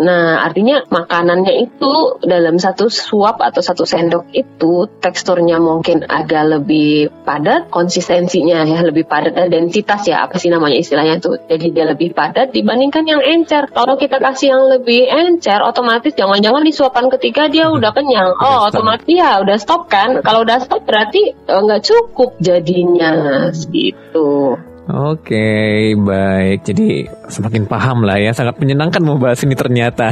[0.00, 1.92] Nah, artinya makanannya itu
[2.24, 9.04] dalam satu suap atau satu sendok itu teksturnya mungkin agak lebih padat, konsistensinya ya lebih
[9.04, 11.36] padat, eh, densitas ya apa sih namanya istilahnya itu.
[11.44, 13.68] Jadi dia lebih padat dibandingkan yang encer.
[13.68, 18.32] Kalau kita kasih yang lebih encer, otomatis jangan-jangan di suapan ketiga dia udah kenyang.
[18.40, 20.24] Oh, otomatis ya udah stop kan.
[20.24, 24.54] Kalau udah stop berarti nggak cukup jadinya gitu.
[24.90, 26.66] Oke, baik.
[26.66, 28.34] Jadi semakin paham lah ya.
[28.34, 30.10] Sangat menyenangkan membahas ini ternyata.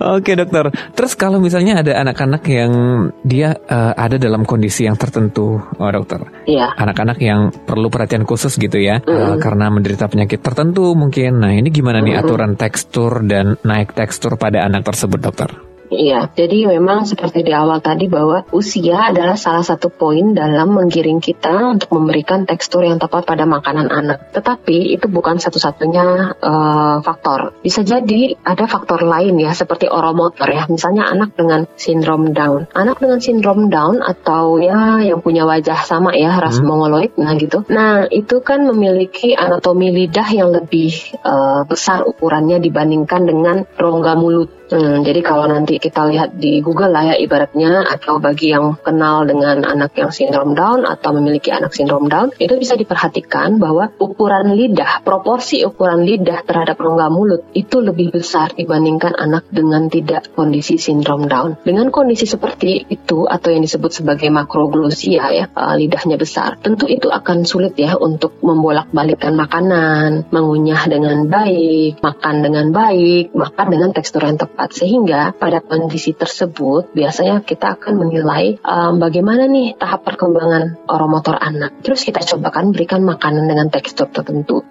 [0.16, 0.72] Oke dokter.
[0.96, 2.72] Terus kalau misalnya ada anak-anak yang
[3.20, 6.24] dia eh, ada dalam kondisi yang tertentu, oh dokter.
[6.48, 6.72] Iya.
[6.72, 11.42] Anak-anak yang perlu perhatian khusus gitu ya, eh, karena menderita penyakit tertentu mungkin.
[11.44, 15.71] Nah ini gimana nih aturan tekstur dan naik tekstur pada anak tersebut dokter?
[15.92, 21.20] Iya, jadi memang seperti di awal tadi bahwa usia adalah salah satu poin dalam menggiring
[21.20, 24.32] kita untuk memberikan tekstur yang tepat pada makanan anak.
[24.32, 27.60] Tetapi itu bukan satu-satunya eh, faktor.
[27.60, 30.64] Bisa jadi ada faktor lain ya, seperti oromotor ya.
[30.64, 32.72] Misalnya anak dengan sindrom Down.
[32.72, 37.68] Anak dengan sindrom Down atau ya yang punya wajah sama ya, ras mongoloid, nah gitu.
[37.68, 44.61] Nah itu kan memiliki anatomi lidah yang lebih eh, besar ukurannya dibandingkan dengan rongga mulut.
[44.72, 49.28] Hmm, jadi kalau nanti kita lihat di Google lah ya ibaratnya atau bagi yang kenal
[49.28, 54.56] dengan anak yang sindrom Down atau memiliki anak sindrom Down itu bisa diperhatikan bahwa ukuran
[54.56, 60.80] lidah, proporsi ukuran lidah terhadap rongga mulut itu lebih besar dibandingkan anak dengan tidak kondisi
[60.80, 61.60] sindrom Down.
[61.60, 67.12] Dengan kondisi seperti itu atau yang disebut sebagai makroglosia ya, uh, lidahnya besar, tentu itu
[67.12, 74.24] akan sulit ya untuk membolak-balikkan makanan, mengunyah dengan baik, makan dengan baik, makan dengan tekstur
[74.24, 80.86] yang tepat sehingga pada kondisi tersebut biasanya kita akan menilai um, bagaimana nih tahap perkembangan
[80.86, 81.82] oromotor anak.
[81.82, 84.62] Terus kita cobakan berikan makanan dengan tekstur tertentu.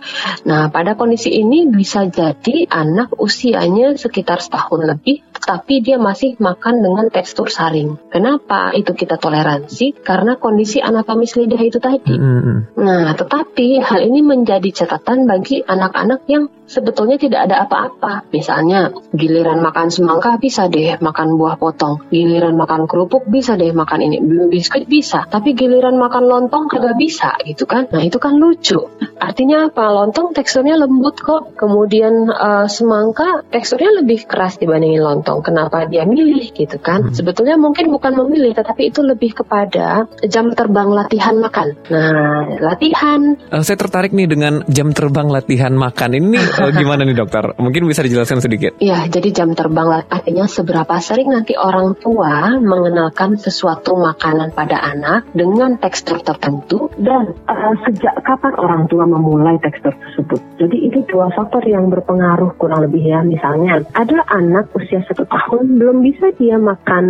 [0.47, 6.85] Nah, pada kondisi ini bisa jadi anak usianya sekitar setahun lebih, tetapi dia masih makan
[6.85, 7.97] dengan tekstur saring.
[8.13, 9.97] Kenapa itu kita toleransi?
[10.05, 12.13] Karena kondisi anatomis lidah itu tadi.
[12.13, 12.77] Mm-mm.
[12.77, 18.29] Nah, tetapi hal ini menjadi catatan bagi anak-anak yang sebetulnya tidak ada apa-apa.
[18.29, 22.05] Misalnya, giliran makan semangka bisa deh makan buah potong.
[22.13, 24.17] Giliran makan kerupuk bisa deh makan ini.
[24.51, 25.25] Biskuit bisa.
[25.25, 27.89] Tapi giliran makan lontong kagak bisa gitu kan.
[27.89, 28.77] Nah, itu kan lucu.
[29.17, 29.89] Artinya apa?
[29.89, 31.57] Lontong teksturnya lembut kok.
[31.57, 35.41] Kemudian eh, semangka teksturnya lebih keras dibandingin lontong.
[35.41, 37.09] Kenapa dia milih gitu kan?
[37.15, 41.79] Sebetulnya mungkin bukan memilih, tetapi itu lebih kepada jam terbang latihan makan.
[41.87, 47.15] Nah, latihan Eh, saya tertarik nih dengan jam terbang latihan makan ini eh, gimana nih
[47.15, 47.55] dokter?
[47.59, 48.79] Mungkin bisa dijelaskan sedikit.
[48.79, 55.29] Ya, jadi jam terbang artinya seberapa sering nanti orang tua mengenalkan sesuatu makanan pada anak
[55.37, 60.41] dengan tekstur tertentu dan uh, sejak kapan orang tua memulai tekstur tersebut.
[60.57, 63.21] Jadi itu dua faktor yang berpengaruh kurang lebih ya.
[63.21, 67.05] Misalnya ada anak usia satu tahun belum bisa dia makan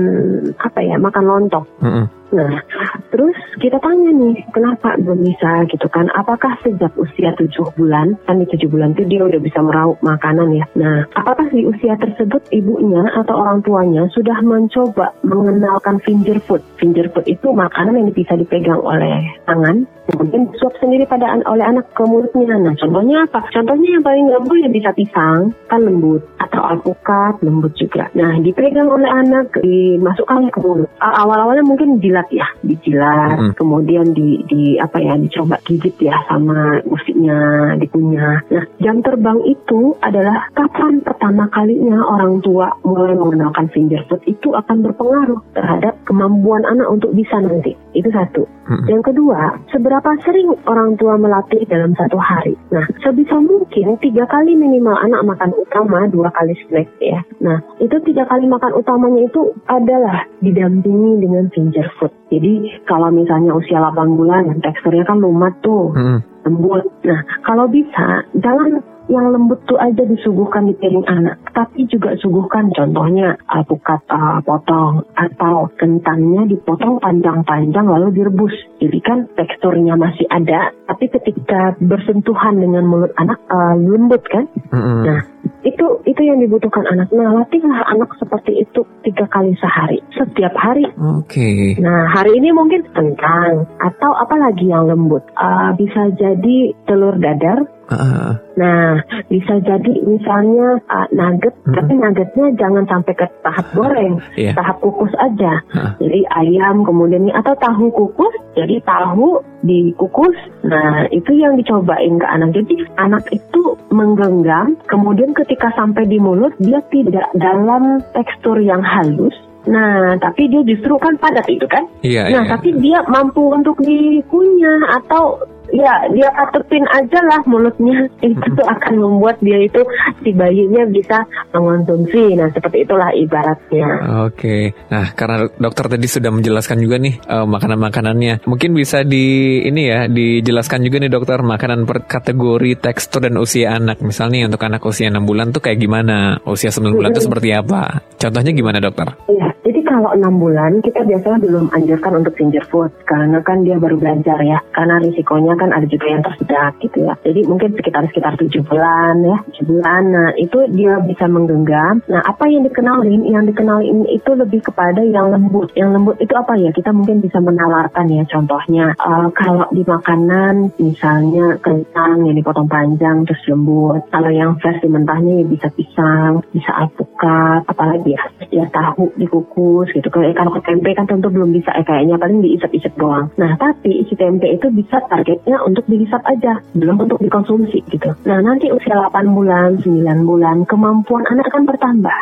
[0.59, 1.65] apa ya makan lontong.
[1.79, 2.20] Mm-mm.
[2.31, 2.63] Nah,
[3.11, 6.07] terus kita tanya nih, kenapa belum bisa gitu kan?
[6.15, 10.55] Apakah sejak usia tujuh bulan, kan di tujuh bulan itu dia udah bisa meraup makanan
[10.55, 10.65] ya?
[10.79, 16.63] Nah, apakah di usia tersebut ibunya atau orang tuanya sudah mencoba mengenalkan finger food?
[16.79, 21.87] Finger food itu makanan yang bisa dipegang oleh tangan, kemudian disuap sendiri pada oleh anak
[21.95, 22.59] ke mulutnya.
[22.59, 23.47] Nah, contohnya apa?
[23.49, 28.11] Contohnya yang paling gampang ya bisa pisang, kan lembut, atau alpukat, lembut juga.
[28.13, 30.89] Nah, dipegang oleh anak, dimasukkan ke mulut.
[30.99, 33.53] Awal-awalnya mungkin jilat ya, dijilat, Mm-mm.
[33.55, 38.43] kemudian di, di apa ya, dicoba gigit ya sama gusinya, dikunyah.
[38.51, 44.51] Nah, jam terbang itu adalah kapan pertama kalinya orang tua mulai mengenalkan finger food itu
[44.51, 47.77] akan berpengaruh terhadap kemampuan anak untuk bisa nanti.
[47.95, 48.43] Itu satu.
[48.67, 48.87] Hmm.
[48.87, 52.57] Yang kedua, seberapa sering orang tua melatih dalam satu hari.
[52.73, 57.21] Nah, sebisa mungkin tiga kali minimal anak makan utama, dua kali snack ya.
[57.41, 62.11] Nah, itu tiga kali makan utamanya itu adalah didampingi dengan finger food.
[62.31, 66.19] Jadi kalau misalnya usia 8 bulan, teksturnya kan lumat tuh Hmm.
[66.47, 66.87] lembut.
[67.05, 72.71] Nah, kalau bisa jangan yang lembut tuh aja disuguhkan di piring anak, tapi juga suguhkan
[72.71, 78.55] contohnya alpukat uh, potong atau kentangnya dipotong panjang-panjang lalu direbus.
[78.79, 84.47] Jadi kan teksturnya masih ada, tapi ketika bersentuhan dengan mulut anak uh, lembut kan?
[84.71, 85.03] Mm-mm.
[85.03, 85.19] Nah,
[85.67, 87.11] itu itu yang dibutuhkan anak.
[87.11, 90.87] Nah, latihlah anak seperti itu tiga kali sehari, setiap hari.
[91.19, 91.77] Oke.
[91.83, 95.21] Nah, hari ini mungkin kentang atau apa lagi yang lembut.
[95.35, 97.67] Ah, bisa jadi telur dadar.
[97.91, 101.73] Ah, Nah, bisa jadi misalnya ah, nugget, Mhm.
[101.75, 104.55] tapi nuggetnya jangan sampai ke tahap goreng, Iya.
[104.55, 105.59] tahap kukus aja.
[105.75, 105.91] Ah.
[105.99, 110.35] Jadi ayam kemudian atau tahu kukus, jadi tahu dikukus.
[110.63, 112.55] Nah, itu yang dicobain ke anak.
[112.55, 119.35] Jadi anak itu menggenggam, kemudian ketika sampai di mulut dia tidak dalam tekstur yang halus.
[119.61, 121.85] Nah, tapi dia justru kan padat itu kan?
[122.01, 122.51] Iya, Nah, iya.
[122.57, 125.37] tapi dia mampu untuk dikunyah atau
[125.71, 128.07] ya dia katepin aja lah mulutnya.
[128.21, 129.81] Itu tuh akan membuat dia itu
[130.21, 132.37] si bayinya bisa mengonsumsi.
[132.37, 133.87] Nah, seperti itulah ibaratnya.
[134.27, 139.81] Oke, nah karena dokter tadi sudah menjelaskan juga nih eh, makanan-makanannya, mungkin bisa di ini
[139.89, 143.99] ya dijelaskan juga nih dokter makanan per kategori tekstur dan usia anak.
[144.05, 148.01] Misalnya untuk anak usia 6 bulan tuh kayak gimana, usia 9 bulan tuh seperti apa?
[148.17, 149.07] Contohnya gimana dokter?
[149.27, 153.75] Iya, jadi kalau enam bulan kita biasanya belum anjurkan untuk finger food karena kan dia
[153.75, 154.63] baru belajar ya.
[154.71, 157.13] Karena risikonya kan ada juga yang tersedak gitu ya.
[157.27, 160.03] Jadi mungkin sekitar sekitar tujuh bulan ya, tujuh bulan.
[160.07, 161.99] Nah itu dia bisa menggenggam.
[162.07, 163.27] Nah apa yang dikenalin?
[163.27, 165.75] Yang dikenalin itu lebih kepada yang lembut.
[165.75, 166.71] Yang lembut itu apa ya?
[166.71, 168.23] Kita mungkin bisa menawarkan ya.
[168.31, 174.07] Contohnya eh, kalau di makanan misalnya kentang yang dipotong panjang terus lembut.
[174.07, 180.07] Kalau yang versi mentahnya ya bisa pisang, bisa alpukat, apalagi ya, ya tahu dikukus gitu.
[180.13, 183.33] Kalau kalau ke tempe kan tentu belum bisa eh, kayaknya paling diisap-isap doang.
[183.41, 188.09] Nah tapi isi tempe itu bisa targetnya untuk dihisap aja, belum untuk dikonsumsi gitu.
[188.29, 192.17] Nah nanti usia 8 bulan, 9 bulan, kemampuan anak akan bertambah.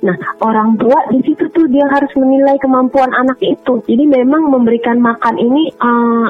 [0.00, 3.82] Nah, orang tua di situ tuh dia harus menilai kemampuan anak itu.
[3.84, 5.72] Jadi memang memberikan makan ini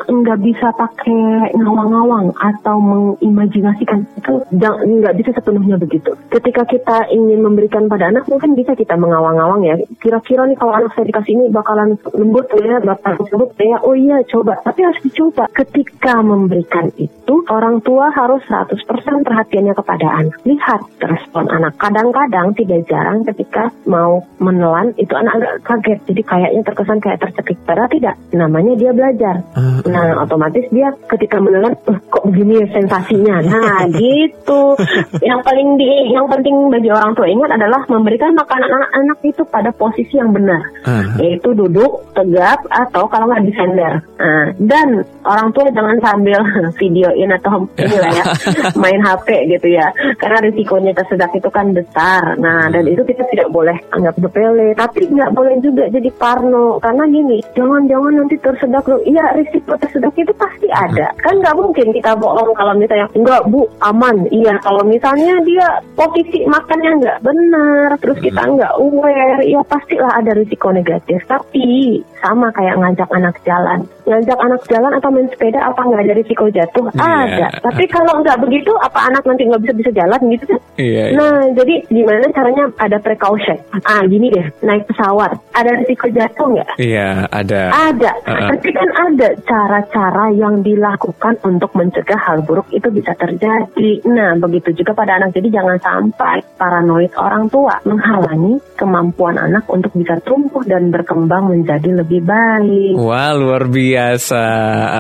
[0.09, 6.17] nggak bisa pakai ngawang-ngawang atau mengimajinasikan itu nggak bisa sepenuhnya begitu.
[6.33, 9.77] Ketika kita ingin memberikan pada anak mungkin bisa kita mengawang-awang ya.
[10.03, 13.77] Kira-kira nih kalau anak saya dikasih ini bakalan lembut ya, bakalan lembut ya.
[13.85, 15.45] Oh iya coba, tapi harus dicoba.
[15.53, 18.79] Ketika memberikan itu orang tua harus 100%
[19.25, 20.37] perhatiannya kepada anak.
[20.45, 21.77] Lihat respon anak.
[21.81, 25.99] Kadang-kadang tidak jarang ketika mau menelan itu anak agak kaget.
[26.13, 27.59] Jadi kayaknya terkesan kayak tercekik.
[27.65, 28.15] Padahal tidak.
[28.33, 29.45] Namanya dia belajar.
[29.57, 33.41] Ah, Nah, otomatis dia ketika menelan, "Eh, kok begini ya sensasinya.
[33.41, 34.77] Nah, gitu.
[35.23, 39.71] Yang paling di, yang penting bagi orang tua ingat adalah memberikan makanan anak-anak itu pada
[39.73, 41.17] posisi yang benar, ah.
[41.21, 43.95] yaitu duduk tegap atau kalau nggak di sender.
[44.19, 44.89] Nah, dan
[45.23, 46.41] orang tua jangan sambil
[46.81, 48.25] videoin atau inilah ya
[48.83, 49.29] main HP
[49.59, 49.87] gitu ya,
[50.19, 52.35] karena risikonya tersedak itu kan besar.
[52.41, 57.05] Nah, dan itu kita tidak boleh anggap sepele, tapi nggak boleh juga jadi parno karena
[57.09, 59.01] gini, jangan-jangan nanti tersedak loh.
[59.05, 61.13] Iya, risiko tersedak itu pasti ada.
[61.21, 64.17] Kan nggak mungkin kita bohong kalau misalnya enggak bu aman.
[64.33, 70.33] Iya, kalau misalnya dia posisi makannya nggak benar, terus kita nggak aware, ya pastilah ada
[70.35, 71.21] risiko negatif.
[71.29, 76.15] Tapi sama kayak ngajak anak jalan, ngajak anak jalan atau main sepeda apa nggak ada
[76.17, 76.87] risiko jatuh?
[76.95, 77.07] Iya.
[77.29, 77.47] Ada.
[77.63, 80.61] Tapi kalau nggak begitu, apa anak nanti nggak bisa bisa jalan gitu kan?
[80.79, 81.17] Iya, iya.
[81.19, 83.59] Nah, jadi gimana caranya ada precaution?
[83.83, 86.71] Ah, gini deh, naik pesawat, ada risiko jatuh nggak?
[86.79, 87.63] Iya, ada.
[87.69, 88.49] Ada, Uh-uh.
[88.55, 93.91] tapi kan ada cara-cara yang dilakukan untuk mencegah hal buruk itu bisa terjadi.
[94.07, 95.35] Nah, begitu juga pada anak.
[95.35, 102.05] Jadi jangan sampai paranoid orang tua menghalangi kemampuan anak untuk bisa tumbuh dan berkembang menjadi
[102.05, 103.01] lebih baik.
[103.01, 104.45] Wah, luar biasa.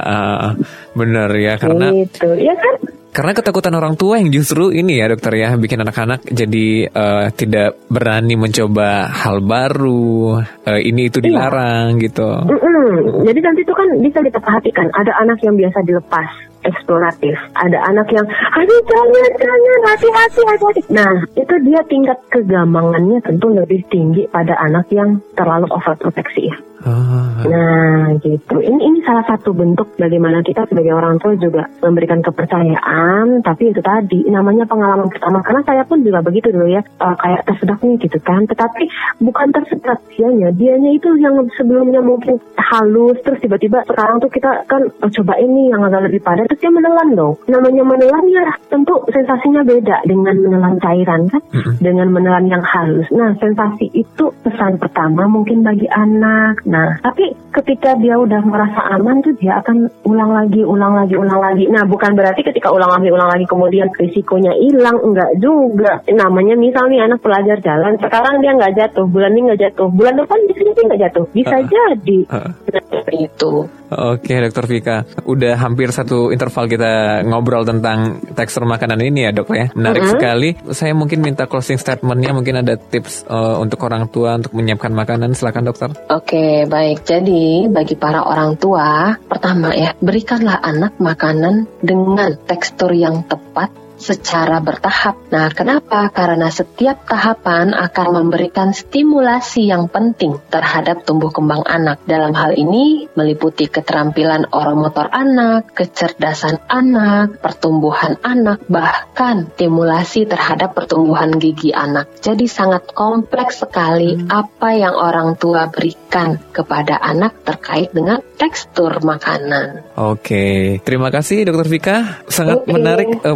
[0.01, 0.53] Ah,
[0.97, 2.98] Bener ya, karena Gitu, ya kan?
[3.09, 7.81] Karena ketakutan orang tua yang justru ini ya dokter ya bikin anak-anak jadi eh, tidak
[7.89, 10.39] berani mencoba hal baru,
[10.69, 12.29] eh, ini itu dilarang gitu.
[12.47, 13.25] Mm-mm.
[13.27, 14.87] Jadi nanti itu kan bisa kita perhatikan.
[14.95, 16.31] Ada anak yang biasa dilepas,
[16.63, 17.37] eksploratif.
[17.57, 20.81] Ada anak yang, aduh jangan, jangan, hati-hati, hati-hati.
[20.93, 26.57] Nah, itu dia tingkat kegampangannya tentu lebih tinggi pada anak yang terlalu overproteksi ya.
[26.87, 27.43] Oh.
[27.43, 28.63] Nah, gitu.
[28.63, 33.83] Ini ini salah satu bentuk bagaimana kita sebagai orang tua juga memberikan kepercayaan, tapi itu
[33.83, 35.43] tadi namanya pengalaman pertama.
[35.43, 38.47] Karena saya pun juga begitu dulu ya, uh, kayak tersedak nih gitu kan.
[38.47, 38.85] Tetapi
[39.19, 44.83] bukan tersedak dianya, dianya itu yang sebelumnya mungkin halus, terus tiba-tiba sekarang tuh kita kan
[45.03, 47.35] oh, coba ini yang agak lebih padat, terus dia menelan dong.
[47.51, 51.43] Namanya menelan ya tentu sensasinya beda dengan menelan cairan kan,
[51.83, 53.11] dengan menelan yang halus.
[53.11, 56.68] Nah, sensasi itu pesan pertama mungkin bagi anak.
[56.69, 61.41] Nah, tapi ketika dia udah merasa aman tuh dia akan ulang lagi, ulang lagi, ulang
[61.41, 61.65] lagi.
[61.73, 66.05] Nah, bukan berarti ketika ulang lagi, ulang lagi kemudian risikonya hilang, enggak juga.
[66.13, 70.39] Namanya misalnya anak pelajar jalan, sekarang dia nggak jatuh, bulan ini nggak jatuh, bulan depan
[70.45, 71.71] bisa jadi nggak jatuh, bisa Uh-uh.
[71.73, 72.19] jadi.
[72.29, 72.53] Uh-uh.
[72.69, 73.53] Seperti itu.
[73.89, 74.97] Oke, Dokter Vika.
[75.25, 79.73] Udah hampir satu interval kita ngobrol tentang tekstur makanan ini ya, Dok ya.
[79.73, 80.13] Menarik Mm-mm.
[80.13, 80.51] sekali.
[80.77, 85.33] Saya mungkin minta closing statementnya, mungkin ada tips uh, untuk orang tua untuk menyiapkan makanan.
[85.33, 85.89] Silakan, Dokter.
[86.13, 87.07] Oke, baik.
[87.07, 94.63] Jadi, bagi para orang tua, pertama ya, berikanlah anak makanan dengan tekstur yang tepat secara
[94.63, 95.19] bertahap.
[95.35, 96.09] Nah, kenapa?
[96.15, 102.01] Karena setiap tahapan akan memberikan stimulasi yang penting terhadap tumbuh kembang anak.
[102.07, 111.35] Dalam hal ini meliputi keterampilan oromotor anak, kecerdasan anak, pertumbuhan anak, bahkan stimulasi terhadap pertumbuhan
[111.37, 112.09] gigi anak.
[112.23, 119.91] Jadi sangat kompleks sekali apa yang orang tua berikan kepada anak terkait dengan tekstur makanan.
[119.99, 121.97] Oke, terima kasih Dokter Vika.
[122.31, 122.71] Sangat Oke.
[122.71, 123.35] menarik uh,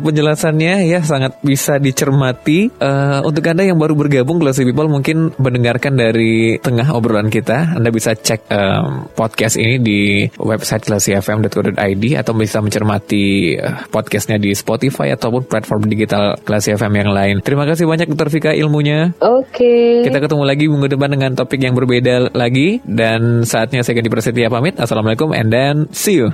[0.53, 2.69] penjelasannya ya, sangat bisa dicermati.
[2.77, 7.89] Uh, untuk Anda yang baru bergabung Classy People mungkin mendengarkan dari tengah obrolan kita, Anda
[7.89, 10.01] bisa cek um, podcast ini di
[10.37, 17.11] website classyfm.co.id atau bisa mencermati uh, podcastnya di Spotify ataupun platform digital Classy FM yang
[17.11, 17.35] lain.
[17.41, 19.17] Terima kasih banyak Dokter Vika ilmunya.
[19.19, 20.05] Oke.
[20.05, 24.53] Kita ketemu lagi minggu depan dengan topik yang berbeda lagi dan saatnya saya ganti Prasetya
[24.53, 24.77] pamit.
[24.77, 26.31] Assalamualaikum and then see you.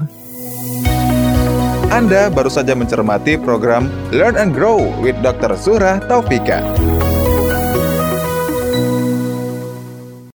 [1.89, 5.57] Anda baru saja mencermati program Learn and Grow with Dr.
[5.57, 6.61] Zuhra Taufika.